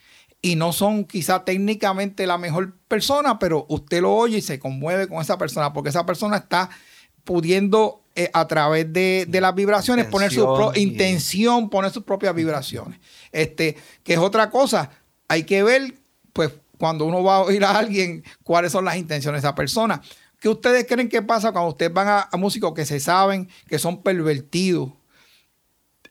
[0.43, 5.09] y no son quizá técnicamente la mejor persona, pero usted lo oye y se conmueve
[5.09, 6.69] con esa persona, porque esa persona está
[7.25, 12.99] pudiendo eh, a través de, las vibraciones poner su intención, poner sus propias vibraciones.
[13.33, 14.91] Este, que es otra cosa,
[15.29, 15.95] hay que ver,
[16.33, 20.01] pues, cuando uno va a oír a alguien, cuáles son las intenciones de esa persona.
[20.41, 24.03] ¿Qué ustedes creen que pasa cuando ustedes van a músicos que se saben que son
[24.03, 24.91] pervertidos?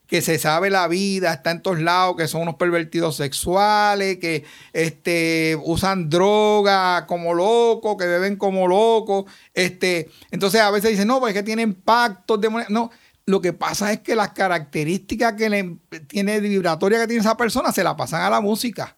[0.07, 4.43] Que se sabe la vida, está en todos lados, que son unos pervertidos sexuales, que
[4.73, 9.25] este, usan droga como locos, que beben como locos.
[9.53, 12.91] Este, entonces a veces dicen, no, pues es que tienen pactos de No,
[13.25, 15.77] lo que pasa es que las características que le,
[16.07, 18.97] tiene vibratoria que tiene esa persona se la pasan a la música.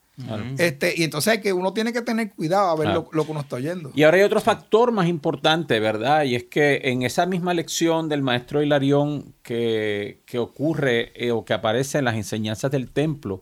[0.57, 3.57] Este, y entonces que uno tiene que tener cuidado a ver lo, que uno está
[3.57, 3.91] oyendo.
[3.95, 6.23] Y ahora hay otro factor más importante, ¿verdad?
[6.23, 11.43] Y es que en esa misma lección del maestro Hilarión que, que ocurre eh, o
[11.43, 13.41] que aparece en las enseñanzas del templo,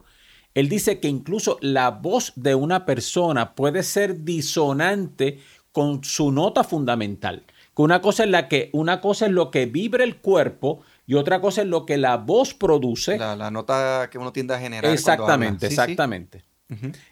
[0.55, 5.39] él dice que incluso la voz de una persona puede ser disonante
[5.71, 7.43] con su nota fundamental.
[7.75, 11.15] Que una cosa es la que, una cosa es lo que vibra el cuerpo y
[11.15, 13.17] otra cosa es lo que la voz produce.
[13.17, 14.91] La, nota que uno tiende a generar.
[14.91, 16.43] Exactamente, exactamente.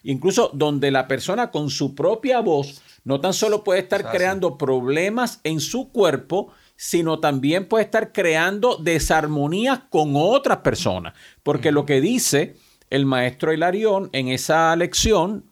[0.04, 5.40] Incluso donde la persona con su propia voz no tan solo puede estar creando problemas
[5.44, 11.14] en su cuerpo, sino también puede estar creando desarmonías con otras personas.
[11.44, 12.56] Porque lo que dice
[12.90, 15.46] el maestro Hilarión en esa lección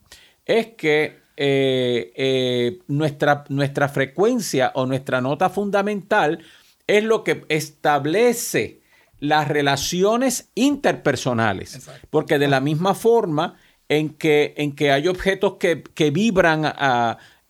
[0.46, 6.40] es que eh, eh, nuestra, nuestra frecuencia o nuestra nota fundamental
[6.86, 8.82] es lo que establece
[9.20, 11.88] las relaciones interpersonales.
[12.10, 13.56] Porque de la misma forma
[13.90, 16.74] en que, en que hay objetos que, vibran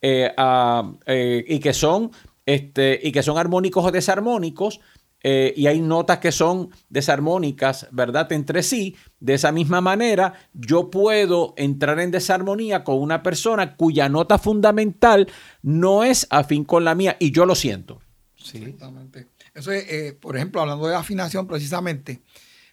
[0.01, 2.11] eh, y, que son,
[2.45, 4.79] este, y que son armónicos o desarmónicos,
[5.21, 8.31] eh, y hay notas que son desarmónicas, ¿verdad?
[8.31, 8.95] Entre sí.
[9.19, 15.27] De esa misma manera, yo puedo entrar en desarmonía con una persona cuya nota fundamental
[15.61, 18.01] no es afín con la mía y yo lo siento.
[18.35, 18.59] Sí.
[18.59, 19.27] Exactamente.
[19.53, 22.21] Eso es, eh, por ejemplo, hablando de afinación, precisamente,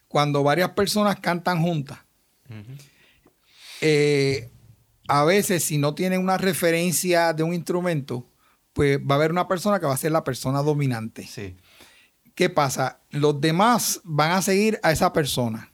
[0.06, 1.98] cuando varias personas cantan juntas,
[3.81, 4.51] eh,
[5.09, 8.27] a veces si no tienen una referencia de un instrumento,
[8.72, 11.27] pues va a haber una persona que va a ser la persona dominante.
[11.27, 11.57] Sí.
[12.35, 13.01] ¿Qué pasa?
[13.11, 15.72] Los demás van a seguir a esa persona.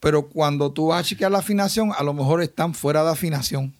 [0.00, 3.74] Pero cuando tú vas a chequear la afinación, a lo mejor están fuera de afinación.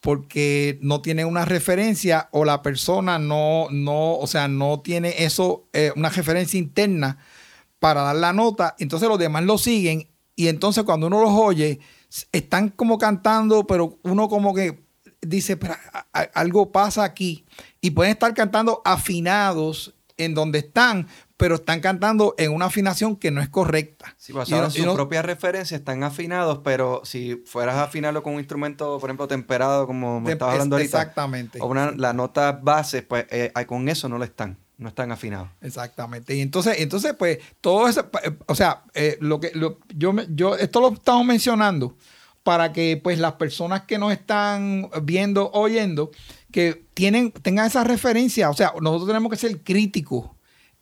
[0.00, 5.68] Porque no tienen una referencia o la persona no, no, o sea, no tiene eso,
[5.72, 7.18] eh, una referencia interna
[7.78, 8.74] para dar la nota.
[8.80, 11.78] Entonces los demás lo siguen y entonces cuando uno los oye,
[12.32, 14.84] están como cantando, pero uno como que
[15.20, 15.76] dice, pero
[16.34, 17.44] algo pasa aquí.
[17.80, 23.30] Y pueden estar cantando afinados en donde están, pero están cantando en una afinación que
[23.30, 24.14] no es correcta.
[24.18, 28.38] Sí, basados en sus propias referencias, están afinados, pero si fueras a afinarlo con un
[28.38, 30.98] instrumento, por ejemplo, temperado, como me estabas hablando ahorita.
[30.98, 31.58] Exactamente.
[31.60, 34.58] O una, la nota base, pues eh, con eso no lo están.
[34.82, 35.48] No están afinados.
[35.60, 36.34] Exactamente.
[36.34, 39.52] Y entonces, entonces pues, todo eso, eh, o sea, eh, lo que
[39.94, 41.96] yo, yo, esto lo estamos mencionando
[42.42, 46.10] para que pues las personas que nos están viendo, oyendo,
[46.50, 48.50] que tienen, tengan esa referencia.
[48.50, 50.30] O sea, nosotros tenemos que ser críticos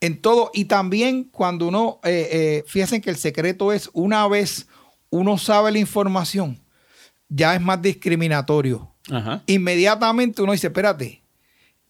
[0.01, 0.51] en todo.
[0.55, 4.67] Y también cuando uno, eh, eh, fíjense que el secreto es una vez
[5.11, 6.61] uno sabe la información,
[7.29, 8.89] ya es más discriminatorio.
[9.47, 11.20] Inmediatamente uno dice, espérate,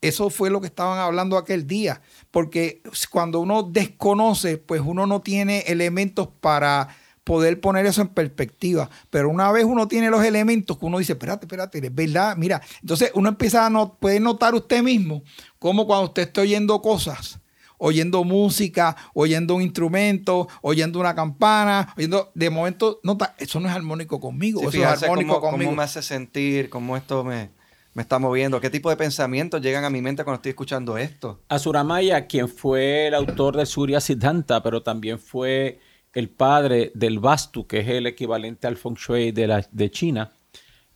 [0.00, 2.00] eso fue lo que estaban hablando aquel día.
[2.30, 6.88] Porque cuando uno desconoce, pues uno no tiene elementos para
[7.24, 8.88] poder poner eso en perspectiva.
[9.10, 12.60] Pero una vez uno tiene los elementos que uno dice, espérate, espérate, es verdad, mira.
[12.80, 15.22] Entonces uno empieza a no, puede notar usted mismo
[15.58, 17.38] como cuando usted está oyendo cosas,
[17.78, 23.74] oyendo música, oyendo un instrumento, oyendo una campana, oyendo, de momento, nota, eso no es
[23.74, 25.70] armónico conmigo, eso es armónico conmigo.
[25.70, 26.68] ¿Cómo me hace sentir?
[26.70, 27.50] ¿Cómo esto me,
[27.94, 28.60] me está moviendo?
[28.60, 31.40] ¿Qué tipo de pensamientos llegan a mi mente cuando estoy escuchando esto?
[31.48, 35.80] Asuramaya, quien fue el autor de Surya Siddhanta, pero también fue
[36.12, 40.32] el padre del Vastu, que es el equivalente al Feng Shui de, la, de China,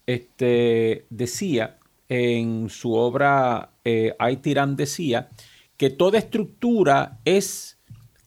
[0.06, 1.78] este, decía
[2.08, 5.30] en su obra eh, Aitiram decía
[5.76, 7.78] que toda estructura es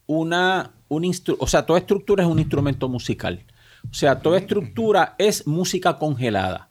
[0.06, 3.44] una, un o sea, toda estructura es un instrumento musical.
[3.90, 6.67] O sea, toda estructura es música congelada.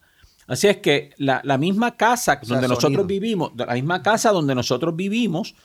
[0.48, 5.56] Así es que la, misma casa donde nosotros vivimos, la misma casa donde nosotros vivimos,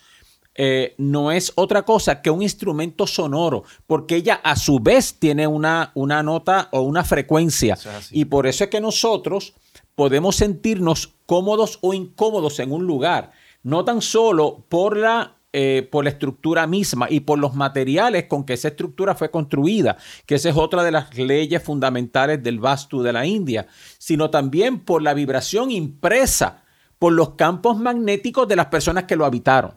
[0.55, 5.47] eh, no es otra cosa que un instrumento sonoro, porque ella a su vez tiene
[5.47, 7.79] una, una nota o una frecuencia.
[8.11, 9.55] y por eso es que nosotros
[9.95, 16.05] podemos sentirnos cómodos o incómodos en un lugar, no tan solo por la, eh, por
[16.05, 20.49] la estructura misma y por los materiales con que esa estructura fue construida, que esa
[20.49, 23.67] es otra de las leyes fundamentales del Vastu de la India,
[23.99, 26.65] sino también por la vibración impresa
[26.99, 29.75] por los campos magnéticos de las personas que lo habitaron.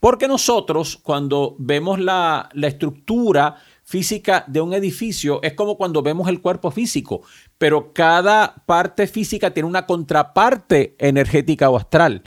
[0.00, 6.40] Porque nosotros cuando vemos la, estructura física de un edificio es como cuando vemos el
[6.40, 7.22] cuerpo físico,
[7.56, 12.22] pero cada parte física tiene una contraparte energética o astral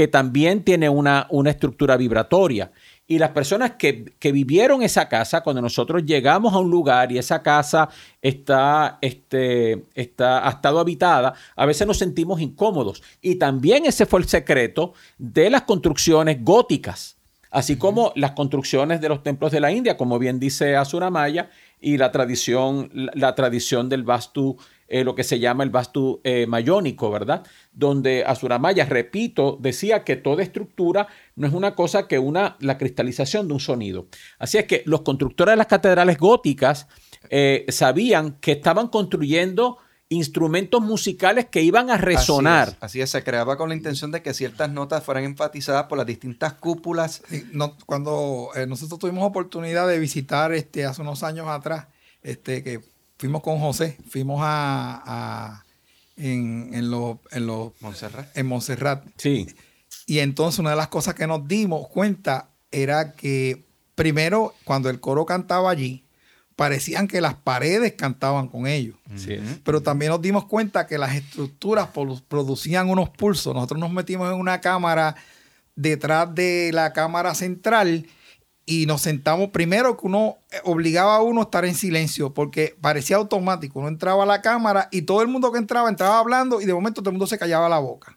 [0.00, 2.72] que también tiene una, una estructura vibratoria.
[3.06, 7.42] Y las personas que, vivieron esa casa, cuando nosotros llegamos a un lugar y esa
[7.42, 7.90] casa
[8.22, 13.02] está, este, está, ha estado habitada, a veces nos sentimos incómodos.
[13.20, 17.18] Y también ese fue el secreto de las construcciones góticas,
[17.50, 21.98] así como las construcciones de los templos de la India, como bien dice Azuramaya, y
[21.98, 24.56] la tradición, la, tradición del Vastu
[24.92, 27.46] eh, lo que se llama el vastu eh, mayónico, ¿verdad?
[27.72, 33.46] Donde Azuramaya, repito, decía que toda estructura no es una cosa que una la cristalización
[33.46, 34.08] de un sonido.
[34.40, 36.88] Así es que los constructores de las catedrales góticas
[37.28, 39.78] eh, sabían que estaban construyendo
[40.08, 42.76] instrumentos musicales que iban a resonar.
[42.80, 46.06] Así es, se creaba con la intención de que ciertas notas fueran enfatizadas por las
[46.08, 47.22] distintas cúpulas.
[47.86, 51.86] cuando nosotros tuvimos oportunidad de visitar este, hace unos años atrás,
[52.22, 52.80] este, que
[53.20, 55.62] fuimos con José, fuimos a,
[56.16, 58.34] en, en los en los Montserrat.
[58.36, 59.04] en Montserrat.
[59.18, 59.46] Sí.
[60.06, 65.00] Y entonces una de las cosas que nos dimos cuenta era que primero cuando el
[65.00, 66.02] coro cantaba allí,
[66.56, 68.96] parecían que las paredes cantaban con ellos.
[69.64, 71.88] Pero también nos dimos cuenta que las estructuras
[72.26, 73.54] producían unos pulsos.
[73.54, 75.14] Nosotros nos metimos en una cámara
[75.76, 78.06] detrás de la cámara central
[78.70, 82.76] y nos sentamos primero que uno eh, obligaba a uno a estar en silencio porque
[82.80, 83.80] parecía automático.
[83.80, 86.72] Uno entraba a la cámara y todo el mundo que entraba entraba hablando y de
[86.72, 88.16] momento todo el mundo se callaba la boca.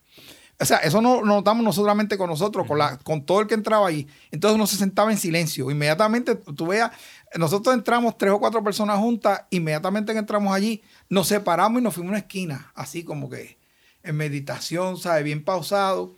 [0.59, 3.47] O sea, eso no, lo notamos no solamente con nosotros, con, la, con todo el
[3.47, 4.07] que entraba ahí.
[4.29, 5.71] Entonces uno se sentaba en silencio.
[5.71, 6.91] Inmediatamente, tú veas,
[7.35, 11.95] nosotros entramos tres o cuatro personas juntas, inmediatamente que entramos allí, nos separamos y nos
[11.95, 13.57] fuimos a una esquina, así como que
[14.03, 15.23] en meditación, ¿sabes?
[15.23, 16.13] Bien pausado.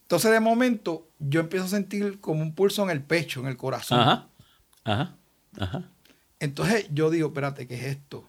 [0.00, 3.56] Entonces, de momento, yo empiezo a sentir como un pulso en el pecho, en el
[3.56, 4.00] corazón.
[4.00, 4.28] Ajá,
[4.84, 5.16] ajá,
[5.58, 5.90] ajá.
[6.40, 8.28] Entonces, yo digo, espérate, ¿qué es esto?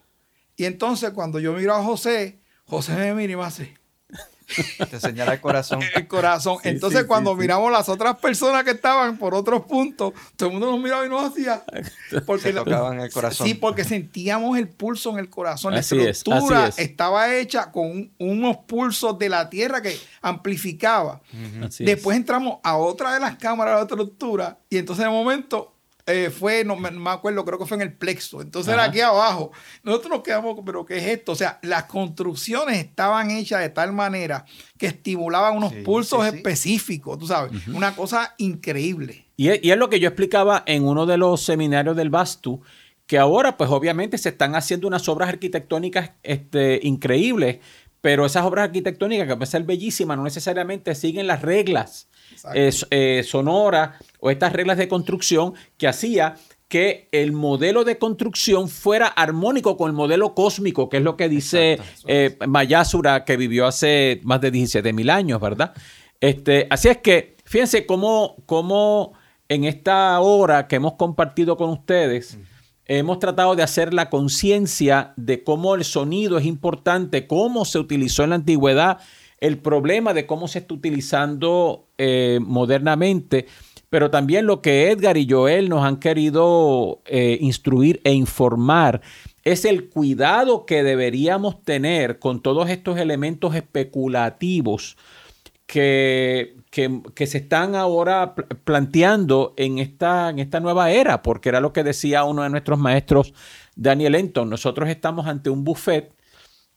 [0.56, 3.76] Y entonces, cuando yo miro a José, José me mira y me hace...
[4.90, 5.80] Te señala el corazón.
[5.94, 6.58] El corazón.
[6.62, 10.80] Entonces, cuando miramos las otras personas que estaban por otros puntos, todo el mundo nos
[10.80, 11.64] miraba y nos hacía.
[12.24, 13.46] Porque tocaban el corazón.
[13.46, 15.74] Sí, porque sentíamos el pulso en el corazón.
[15.74, 21.20] La estructura estaba hecha con unos pulsos de la tierra que amplificaba.
[21.78, 25.75] Después entramos a otra de las cámaras de la estructura y entonces de momento
[26.06, 28.40] eh, fue, no me, acuerdo, creo que fue en el plexo.
[28.40, 29.50] Entonces era aquí abajo.
[29.82, 31.32] Nosotros nos quedamos, pero ¿qué es esto?
[31.32, 34.44] O sea, las construcciones estaban hechas de tal manera
[34.78, 39.26] que estimulaban unos pulsos específicos, tú sabes, una cosa increíble.
[39.36, 42.62] Y es, y es, lo que yo explicaba en uno de los seminarios del Bastu,
[43.06, 47.58] que ahora pues obviamente se están haciendo unas obras arquitectónicas este, increíbles,
[48.06, 52.06] pero esas obras arquitectónicas que pueden ser bellísimas no necesariamente siguen las reglas
[52.54, 56.36] eh, sonora o estas reglas de construcción que hacía
[56.68, 61.28] que el modelo de construcción fuera armónico con el modelo cósmico, que es lo que
[61.28, 65.74] dice eh, Mayasura, que vivió hace más de 17 mil años, ¿verdad?
[66.20, 69.14] Este, así es que, fíjense cómo, cómo
[69.48, 72.38] en esta hora que hemos compartido con ustedes,
[72.86, 78.24] hemos tratado de hacer la conciencia de cómo el sonido es importante, cómo se utilizó
[78.24, 78.98] en la antigüedad
[79.40, 83.46] el problema de cómo se está utilizando eh, modernamente,
[83.90, 89.02] pero también lo que Edgar y Joel nos han querido eh, instruir e informar
[89.44, 94.96] es el cuidado que deberíamos tener con todos estos elementos especulativos
[95.66, 96.55] que,
[97.14, 101.82] que, se están ahora planteando en esta, en esta nueva era, porque era lo que
[101.82, 103.32] decía uno de nuestros maestros,
[103.74, 106.14] Daniel Enton, nosotros estamos ante un buffet,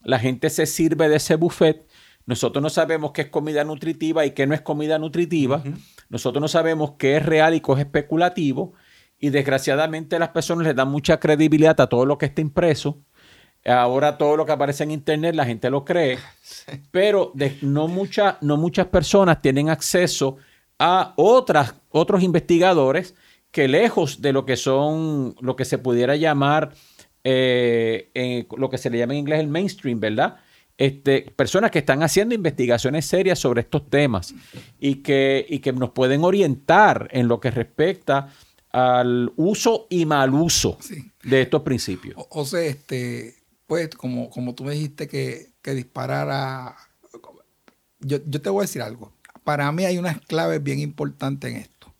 [0.02, 1.86] la gente se sirve de ese buffet
[2.30, 5.64] nosotros no sabemos qué es comida nutritiva y qué no es comida nutritiva.
[6.10, 8.74] Nosotros no sabemos qué es real y qué es especulativo.
[9.18, 13.04] Y desgraciadamente las personas les dan mucha credibilidad a todo lo que está impreso.
[13.66, 16.18] Ahora todo lo que aparece en internet la gente lo cree.
[16.91, 17.88] Pero no,
[18.41, 20.38] no muchas personas tienen acceso
[20.80, 23.16] a otras, otros investigadores
[23.51, 26.74] que lejos de lo que son, lo que se pudiera llamar,
[27.24, 30.38] eh, lo que se le llama en inglés el mainstream, ¿verdad?
[30.78, 34.34] Este, personas que están haciendo investigaciones serias sobre estos temas
[34.80, 38.30] y que, y que nos pueden orientar en lo que respecta
[38.72, 40.78] al uso y mal uso
[41.24, 42.16] de estos principios.
[42.30, 43.39] O, sea, este,
[43.70, 46.76] pues, como, como tú me dijiste que, que disparara,
[48.00, 49.14] yo, te voy a decir algo.
[49.44, 51.94] Para mí hay unas claves bien importantes en esto.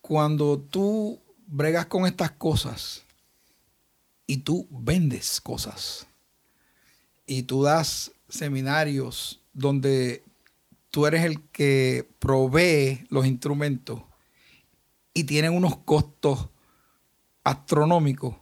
[0.00, 3.02] Cuando tú bregas con estas cosas
[4.26, 6.06] y tú vendes cosas,
[7.26, 10.24] y tú das seminarios donde
[10.90, 14.00] tú eres el que provee los instrumentos
[15.12, 16.48] y tienen unos costos
[17.42, 18.36] astronómicos,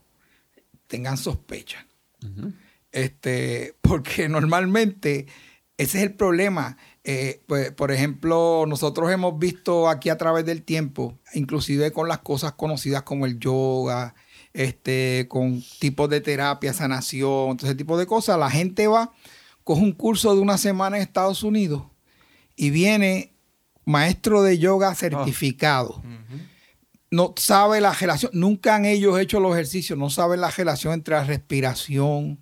[0.92, 1.86] tengan sospecha.
[2.92, 5.26] este, porque normalmente
[5.78, 6.76] ese es el problema.
[7.02, 12.18] Eh, pues, por ejemplo, nosotros hemos visto aquí a través del tiempo, inclusive con las
[12.18, 14.14] cosas conocidas como el yoga,
[14.52, 18.38] este, con tipos de terapia, sanación, todo ese tipo de cosas.
[18.38, 19.12] La gente va,
[19.64, 21.84] coge un curso de una semana en Estados Unidos
[22.54, 23.32] y viene
[23.86, 24.94] maestro de yoga ah.
[24.94, 26.02] certificado.
[27.12, 31.14] No sabe la relación, nunca han ellos hecho los ejercicios, no saben la relación entre
[31.14, 32.40] la respiración,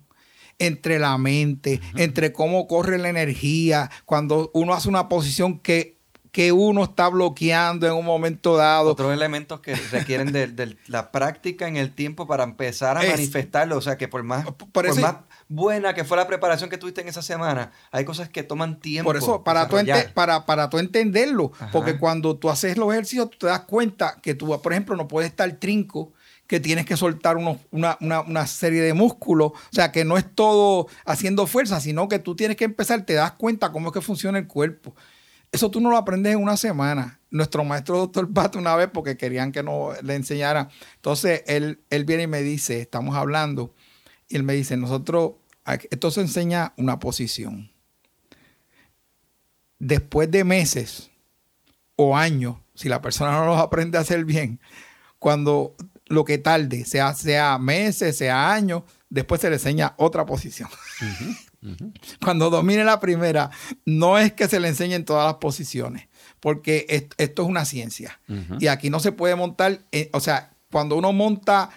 [0.57, 6.01] entre la mente, entre cómo corre la energía, cuando uno hace una posición que
[6.31, 8.91] que uno está bloqueando en un momento dado.
[8.91, 13.77] Otros elementos que requieren de, la práctica en el tiempo para empezar a manifestarlo.
[13.77, 15.15] O sea, que por más, por, más
[15.51, 19.09] buena que fue la preparación que tuviste en esa semana, hay cosas que toman tiempo.
[19.09, 19.75] Por eso, para, tú,
[20.13, 24.33] para, para tú entenderlo, porque cuando tú haces los ejercicios, tú te das cuenta que
[24.33, 26.13] tú, por ejemplo, no puedes estar trinco
[26.47, 29.51] que tienes que soltar una, una, serie de músculos.
[29.51, 33.13] O sea, que no es todo haciendo fuerza, sino que tú tienes que empezar, te
[33.13, 34.95] das cuenta cómo es que funciona el cuerpo.
[35.51, 37.19] Eso tú no lo aprendes en una semana.
[37.29, 40.69] nuestro maestro doctor Pato una vez porque querían que no le enseñara.
[40.95, 43.73] Entonces él, él viene y me dice, estamos hablando,
[44.31, 45.33] y él me dice, nosotros,
[45.75, 47.71] esto se enseña una posición.
[49.79, 51.09] Después de meses
[51.95, 54.59] o años, si la persona no los aprende a hacer bien,
[55.19, 55.75] cuando
[56.07, 60.69] lo que tarde, sea, sea meses, sea años, después se le enseña otra posición.
[62.23, 63.51] Cuando domine la primera,
[63.85, 66.07] no es que se le enseñen todas las posiciones,
[66.39, 68.19] porque esto, es una ciencia.
[68.59, 71.69] Y aquí no se puede montar, eh, o sea, cuando uno monta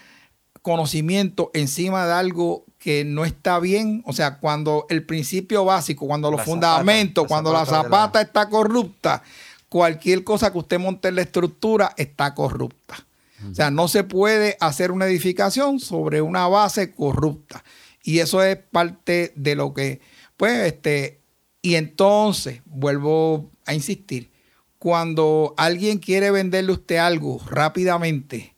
[0.63, 6.31] conocimiento encima de algo que no está bien, o sea, cuando el principio básico, cuando
[6.31, 9.23] los fundamentos, cuando la zapata está corrupta,
[9.71, 13.07] cualquier cosa que usted monte en la estructura está corrupta.
[13.51, 17.65] O sea, no se puede hacer una edificación sobre una base corrupta.
[18.03, 20.03] Y eso es parte de lo que,
[20.37, 21.23] pues, este,
[21.63, 24.31] y entonces, vuelvo a insistir,
[24.79, 28.55] cuando alguien quiere venderle a usted algo rápidamente,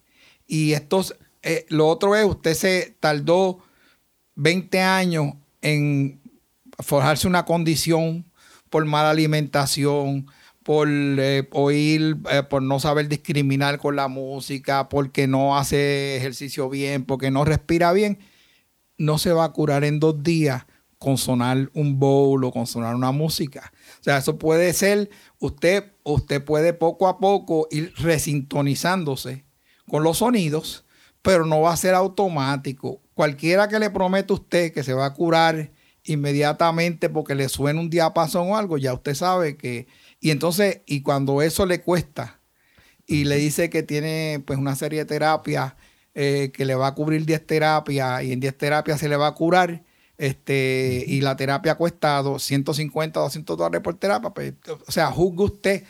[0.49, 1.05] y esto,
[1.45, 3.61] eh, lo otro es, usted se tardó
[4.37, 6.21] 20 años en
[6.79, 8.25] forjarse una condición
[8.71, 10.27] por mala alimentación,
[10.63, 16.69] por eh, oír, eh, por no saber discriminar con la música, porque no hace ejercicio
[16.69, 18.19] bien, porque no respira bien
[18.99, 20.65] no se va a curar en dos días
[20.99, 23.73] con sonar un bowl o con sonar una música.
[24.01, 29.45] O sea, eso puede ser, usted, usted puede poco a poco ir resintonizándose
[29.89, 30.85] con los sonidos,
[31.27, 33.03] pero no va a ser automático.
[33.13, 35.73] Cualquiera que le prometa a usted que se va a curar
[36.05, 39.89] inmediatamente porque le suena un diapasón o algo, ya usted sabe que...
[40.21, 42.39] Y entonces, y cuando eso le cuesta
[43.09, 45.75] y le dice que tiene pues una serie de terapias
[46.15, 49.27] eh, que le va a cubrir 10 terapias y en 10 terapias se le va
[49.27, 49.83] a curar.
[50.19, 54.31] Este, y la terapia ha costado 150, 200 dólares por terapia.
[54.31, 54.55] Pues,
[54.87, 55.85] o sea, juzgue usted.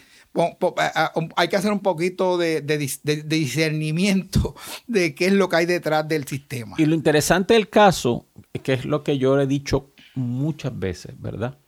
[1.37, 4.55] Hay que hacer un poquito de, discernimiento
[4.87, 6.77] de qué es lo que hay detrás del sistema.
[6.79, 11.15] Y lo interesante del caso, es que es lo que yo he dicho muchas veces,
[11.21, 11.59] ¿verdad?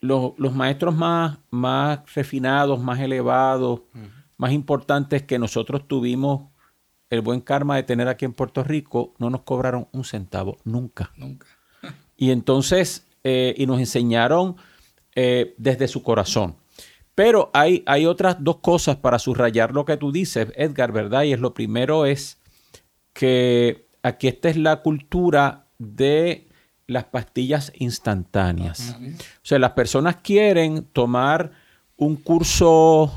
[0.00, 3.80] Los, maestros más, más refinados, más elevados,
[4.36, 6.48] más importantes que nosotros tuvimos
[7.10, 11.12] el buen karma de tener aquí en Puerto Rico, no nos cobraron un centavo, nunca.
[11.16, 11.46] Nunca.
[12.16, 14.56] Y entonces, eh, y nos enseñaron
[15.16, 16.54] eh, desde su corazón.
[17.14, 21.22] Pero hay, hay otras dos cosas para subrayar lo que tú dices, Edgar, ¿verdad?
[21.22, 22.38] Y es lo primero es
[23.12, 26.48] que aquí esta es la cultura de
[26.86, 28.96] las pastillas instantáneas.
[29.00, 31.52] O sea, las personas quieren tomar
[31.96, 33.12] un curso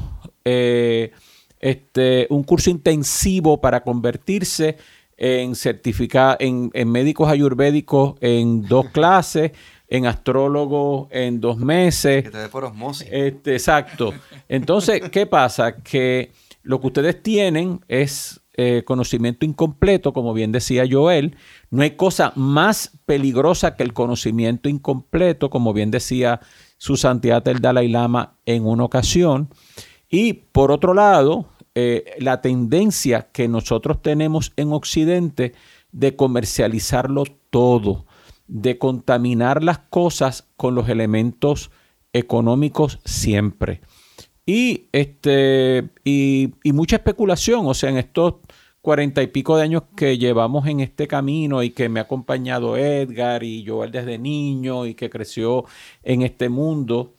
[0.46, 1.12] eh,
[1.60, 4.78] este, un curso intensivo para convertirse
[5.18, 9.52] en certificado, en, médicos ayurvédicos en dos clases,
[9.88, 12.24] en astrólogo en dos meses.
[12.24, 13.08] Que te dé por osmosis.
[13.12, 14.14] Este, exacto.
[14.50, 15.78] Entonces, ¿qué pasa?
[15.78, 16.32] Que
[16.64, 21.38] lo que ustedes tienen es eh, conocimiento incompleto, como bien decía Joel.
[21.70, 26.42] No hay cosa más peligrosa que el conocimiento incompleto, como bien decía
[26.78, 29.50] su santidad el Dalai Lama en una ocasión.
[30.10, 35.54] Y por otro lado, eh, la tendencia que nosotros tenemos en Occidente
[35.92, 38.07] de comercializarlo todo,
[38.48, 41.72] de contaminar las cosas con los elementos
[42.14, 43.82] económicos siempre.
[44.46, 48.36] Y, este, y, mucha especulación, o sea, en estos
[48.82, 52.78] cuarenta y pico de años que llevamos en este camino y que me ha acompañado
[52.78, 55.66] Edgar y Joel desde niño y que creció
[56.04, 57.14] en este mundo,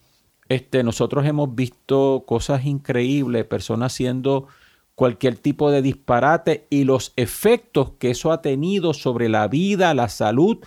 [0.49, 4.49] este, nosotros hemos visto cosas increíbles, personas haciendo
[4.95, 10.09] cualquier tipo de disparate y los efectos que eso ha tenido sobre la vida, la
[10.09, 10.59] salud,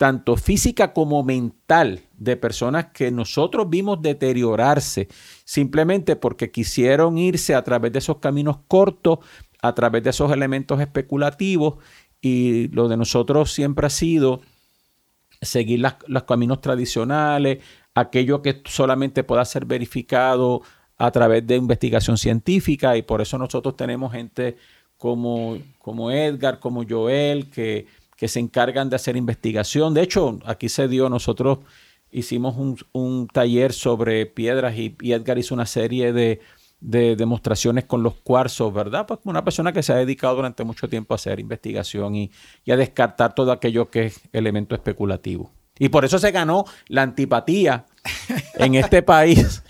[0.00, 5.08] tanto física como mental, de personas que nosotros vimos deteriorarse
[5.44, 9.18] simplemente porque quisieron irse a través de esos caminos cortos,
[9.60, 11.74] a través de esos elementos especulativos
[12.18, 14.40] y lo de nosotros siempre ha sido
[15.42, 17.58] seguir los caminos tradicionales,
[17.94, 20.62] aquello que solamente pueda ser verificado
[20.96, 24.56] a través de investigación científica y por eso nosotros tenemos gente
[24.96, 29.94] como, como Edgar, como Joel, que, que se encargan de hacer investigación.
[29.94, 31.60] De hecho, aquí se dio, nosotros
[32.10, 32.54] hicimos
[32.92, 36.38] un, taller sobre piedras y, Edgar hizo una serie de,
[36.80, 39.06] demostraciones con los cuarzos, ¿verdad?
[39.06, 42.30] Pues una persona que se ha dedicado durante mucho tiempo a hacer investigación y,
[42.66, 45.50] y a descartar todo aquello que es elemento especulativo.
[45.78, 47.86] Y por eso se ganó la antipatía
[48.56, 49.62] en este país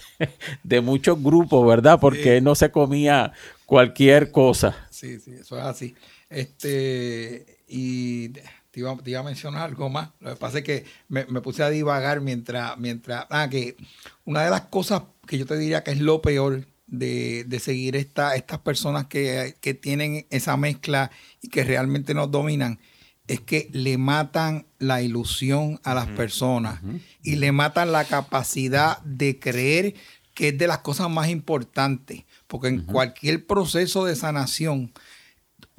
[0.64, 2.00] de muchos grupos, ¿verdad?
[2.00, 3.32] Porque no se comía
[3.64, 4.88] cualquier cosa.
[4.90, 5.94] Sí, sí, eso es así.
[6.28, 8.30] Este, y
[8.70, 10.10] te iba, a mencionar algo más.
[10.20, 13.76] Lo que pasa es que me, puse a divagar mientras, mientras, ah, que
[14.24, 18.34] una de las cosas que yo te diría que es lo peor de, seguir esta,
[18.34, 21.10] estas personas que, tienen esa mezcla
[21.40, 22.80] y que realmente nos dominan
[23.28, 26.80] es que le matan la ilusión a las personas
[27.22, 29.94] y le matan la capacidad de creer
[30.34, 32.24] que es de las cosas más importantes.
[32.48, 34.92] Porque en cualquier proceso de sanación,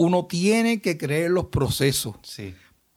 [0.02, 2.16] uno tiene que creer los procesos.
[2.24, 2.56] Sí.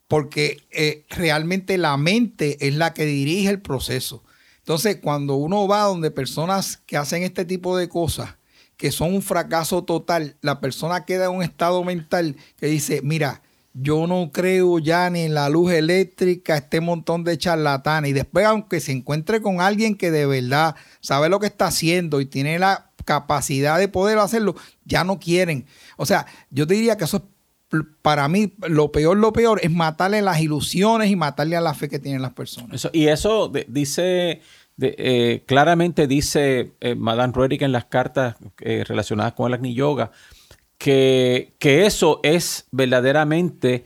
[0.09, 4.25] Porque eh, realmente la mente es la que dirige el proceso.
[4.59, 8.37] Entonces, cuando uno va donde personas que hacen este tipo de cosas,
[8.79, 13.43] que son un fracaso total, la persona queda en un estado mental que dice, mira,
[13.75, 18.11] yo no creo ya ni en la luz eléctrica, este montón de charlatanes.
[18.11, 22.21] Y después, aunque se encuentre con alguien que de verdad sabe lo que está haciendo
[22.21, 24.55] y tiene la capacidad de poder hacerlo,
[24.85, 25.67] ya no quieren.
[25.97, 27.23] O sea, yo te diría que eso es
[28.03, 31.89] para mí lo peor, lo peor es matarle las ilusiones y matarle a la fe
[31.89, 32.89] que tienen las personas.
[32.93, 34.43] y eso dice,
[34.81, 40.13] eh, claramente dice eh, Madame Ruerick en las cartas eh, relacionadas con el Agni Yoga,
[40.79, 43.85] que, que eso es verdaderamente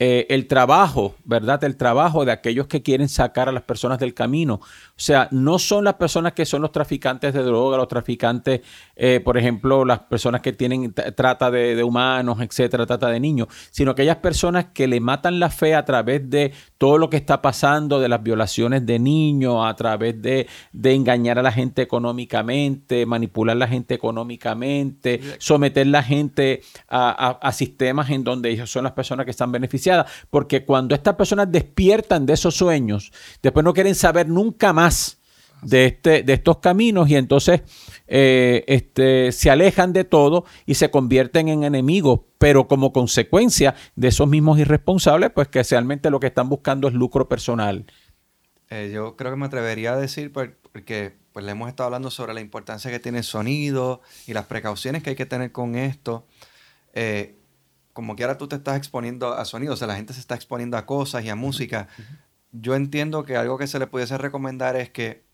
[0.00, 1.64] eh, el trabajo, ¿verdad?
[1.64, 4.54] El trabajo de aquellos que quieren sacar a las personas del camino.
[4.54, 4.60] O
[4.94, 8.60] sea, no son las personas que son los traficantes de droga, los traficantes,
[8.94, 13.90] eh, por ejemplo, las personas que tienen trata de, humanos, etcétera, trata de niños, sino
[13.90, 17.98] aquellas personas que le matan la fe a través de todo lo que está pasando,
[17.98, 20.46] de las violaciones de niños, a través de,
[20.84, 27.30] engañar a la gente económicamente, manipular a la gente económicamente, someter a la gente a,
[27.42, 29.87] a sistemas en donde ellos son las personas que están beneficiadas
[30.30, 33.12] porque cuando estas personas despiertan de esos sueños,
[33.42, 35.18] después no quieren saber nunca más
[35.62, 37.62] de, este, de estos caminos y entonces
[38.06, 44.08] eh, este, se alejan de todo y se convierten en enemigos, pero como consecuencia de
[44.08, 47.86] esos mismos irresponsables, pues que realmente lo que están buscando es lucro personal.
[48.70, 52.10] Eh, yo creo que me atrevería a decir, pues, porque pues le hemos estado hablando
[52.10, 55.74] sobre la importancia que tiene el sonido y las precauciones que hay que tener con
[55.74, 56.26] esto.
[56.92, 57.37] Eh,
[57.98, 60.36] como que ahora tú te estás exponiendo a sonidos, o sea, la gente se está
[60.36, 61.88] exponiendo a cosas y a música.
[62.52, 65.24] Yo entiendo que algo que se le pudiese recomendar es que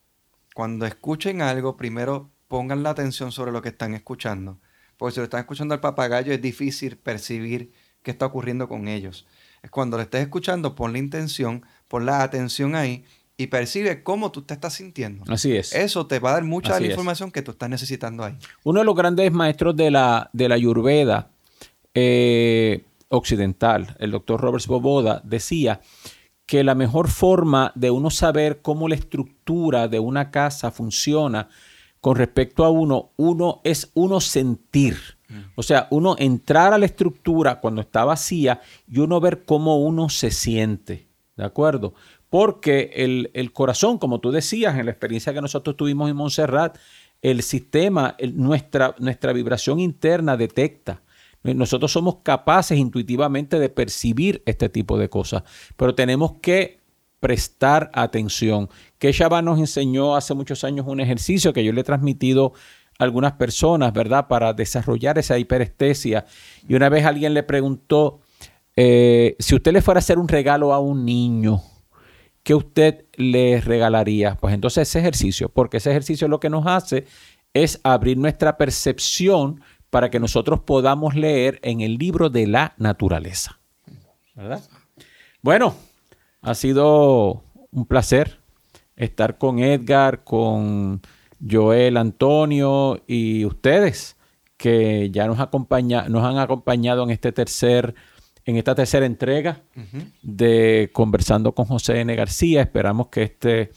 [0.55, 4.61] cuando escuchen algo, primero pongan la atención sobre lo que están escuchando.
[4.97, 7.71] Porque si lo están escuchando al papagayo es difícil percibir
[8.03, 9.27] qué está ocurriendo con ellos.
[9.63, 13.05] Es cuando lo estés escuchando, pon la intención, pon la atención ahí
[13.37, 15.23] y percibe cómo tú te estás sintiendo.
[15.29, 15.75] Así es.
[15.75, 18.39] Eso te va a dar mucha información que tú estás necesitando ahí.
[18.63, 21.34] Uno de los grandes maestros de la, de la Ayurveda
[21.95, 25.81] eh, occidental, el doctor Robert Boboda, decía
[26.47, 31.49] que la mejor forma de uno saber cómo la estructura de una casa funciona
[32.01, 34.97] con respecto a uno, uno es uno sentir.
[35.29, 35.39] Mm.
[35.55, 40.11] O sea, uno entrar a la estructura cuando está vacía y uno ver cómo uno
[40.11, 41.09] se siente.
[41.37, 41.95] ¿De acuerdo?
[42.29, 42.91] Porque
[43.33, 46.77] el, corazón, como tú decías, en la experiencia que nosotros tuvimos en Montserrat,
[47.23, 51.01] el sistema, nuestra, nuestra vibración interna detecta
[51.53, 55.43] nosotros somos capaces intuitivamente de percibir este tipo de cosas,
[55.77, 56.81] pero tenemos que
[57.21, 58.69] prestar atención.
[58.99, 62.53] Que nos enseñó hace muchos años un ejercicio que yo le he transmitido
[62.99, 64.29] a algunas personas, ¿verdad?
[64.29, 66.27] Para desarrollar esa hiperestesia.
[66.69, 68.21] Y una vez alguien le preguntó,
[68.77, 71.63] eh, si usted le fuera a hacer un regalo a un niño,
[72.43, 74.37] ¿qué usted le regalaría?
[74.37, 77.07] Pues entonces ese ejercicio, porque ese ejercicio lo que nos hace
[77.55, 79.63] es abrir nuestra percepción
[79.95, 83.61] para que nosotros podamos leer en el libro de la naturaleza.
[84.35, 84.61] ¿Verdad?
[85.41, 85.73] Bueno,
[86.43, 88.41] ha sido un placer
[88.97, 91.01] estar con Edgar, con
[91.49, 94.17] Joel, Antonio y ustedes
[94.57, 97.95] que ya nos, acompaña, nos han acompañado en este tercer
[98.45, 99.63] en esta tercera entrega
[100.23, 102.17] de Conversando con José N.
[102.17, 102.63] García.
[102.63, 103.71] Esperamos que este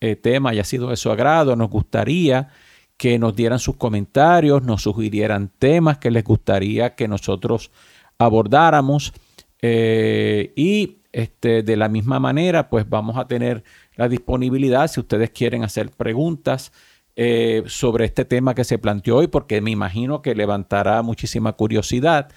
[0.00, 1.54] eh, tema haya sido de su agrado.
[1.54, 2.48] Nos gustaría
[2.96, 7.70] que nos dieran sus comentarios, nos sugirieran temas que les gustaría que nosotros
[8.18, 9.12] abordáramos.
[9.60, 13.64] Eh, y este, de la misma manera, pues vamos a tener
[13.96, 16.72] la disponibilidad si ustedes quieren hacer preguntas
[17.16, 22.30] eh, sobre este tema que se planteó hoy, porque me imagino que levantará muchísima curiosidad.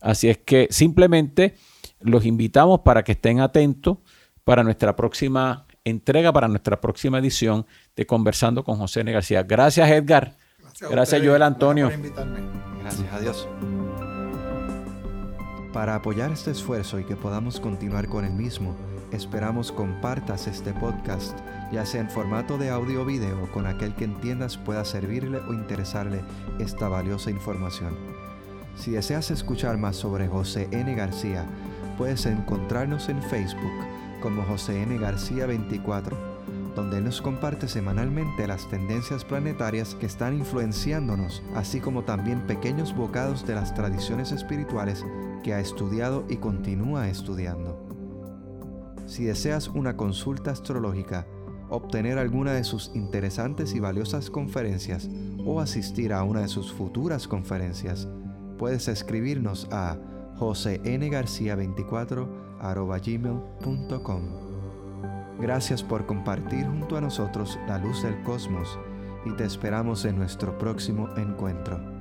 [0.00, 1.54] Así es que simplemente
[2.00, 3.98] los invitamos para que estén atentos
[4.44, 7.66] para nuestra próxima entrega para nuestra próxima edición
[7.96, 9.12] de Conversando con José N.
[9.12, 9.42] García.
[9.42, 10.36] Gracias, Edgar.
[10.58, 11.90] Gracias, Gracias Joel Antonio.
[12.82, 13.48] Gracias a Dios.
[15.72, 18.76] Para apoyar este esfuerzo y que podamos continuar con el mismo,
[19.12, 21.38] esperamos compartas este podcast,
[21.70, 25.52] ya sea en formato de audio o video, con aquel que entiendas pueda servirle o
[25.52, 26.22] interesarle
[26.58, 27.96] esta valiosa información.
[28.74, 30.92] Si deseas escuchar más sobre José N.
[30.94, 31.46] García,
[31.96, 34.98] puedes encontrarnos en Facebook como José N.
[34.98, 36.30] García 24
[36.74, 42.94] donde Él nos comparte semanalmente las tendencias planetarias que están influenciándonos, así como también pequeños
[42.94, 45.04] bocados de las tradiciones espirituales
[45.42, 47.86] que ha estudiado y continúa estudiando.
[49.06, 51.26] Si deseas una consulta astrológica,
[51.68, 55.08] obtener alguna de sus interesantes y valiosas conferencias
[55.44, 58.08] o asistir a una de sus futuras conferencias,
[58.58, 59.98] puedes escribirnos a
[62.60, 64.50] josengarcia24
[65.40, 68.78] Gracias por compartir junto a nosotros la luz del cosmos
[69.24, 71.99] y te esperamos en nuestro próximo encuentro.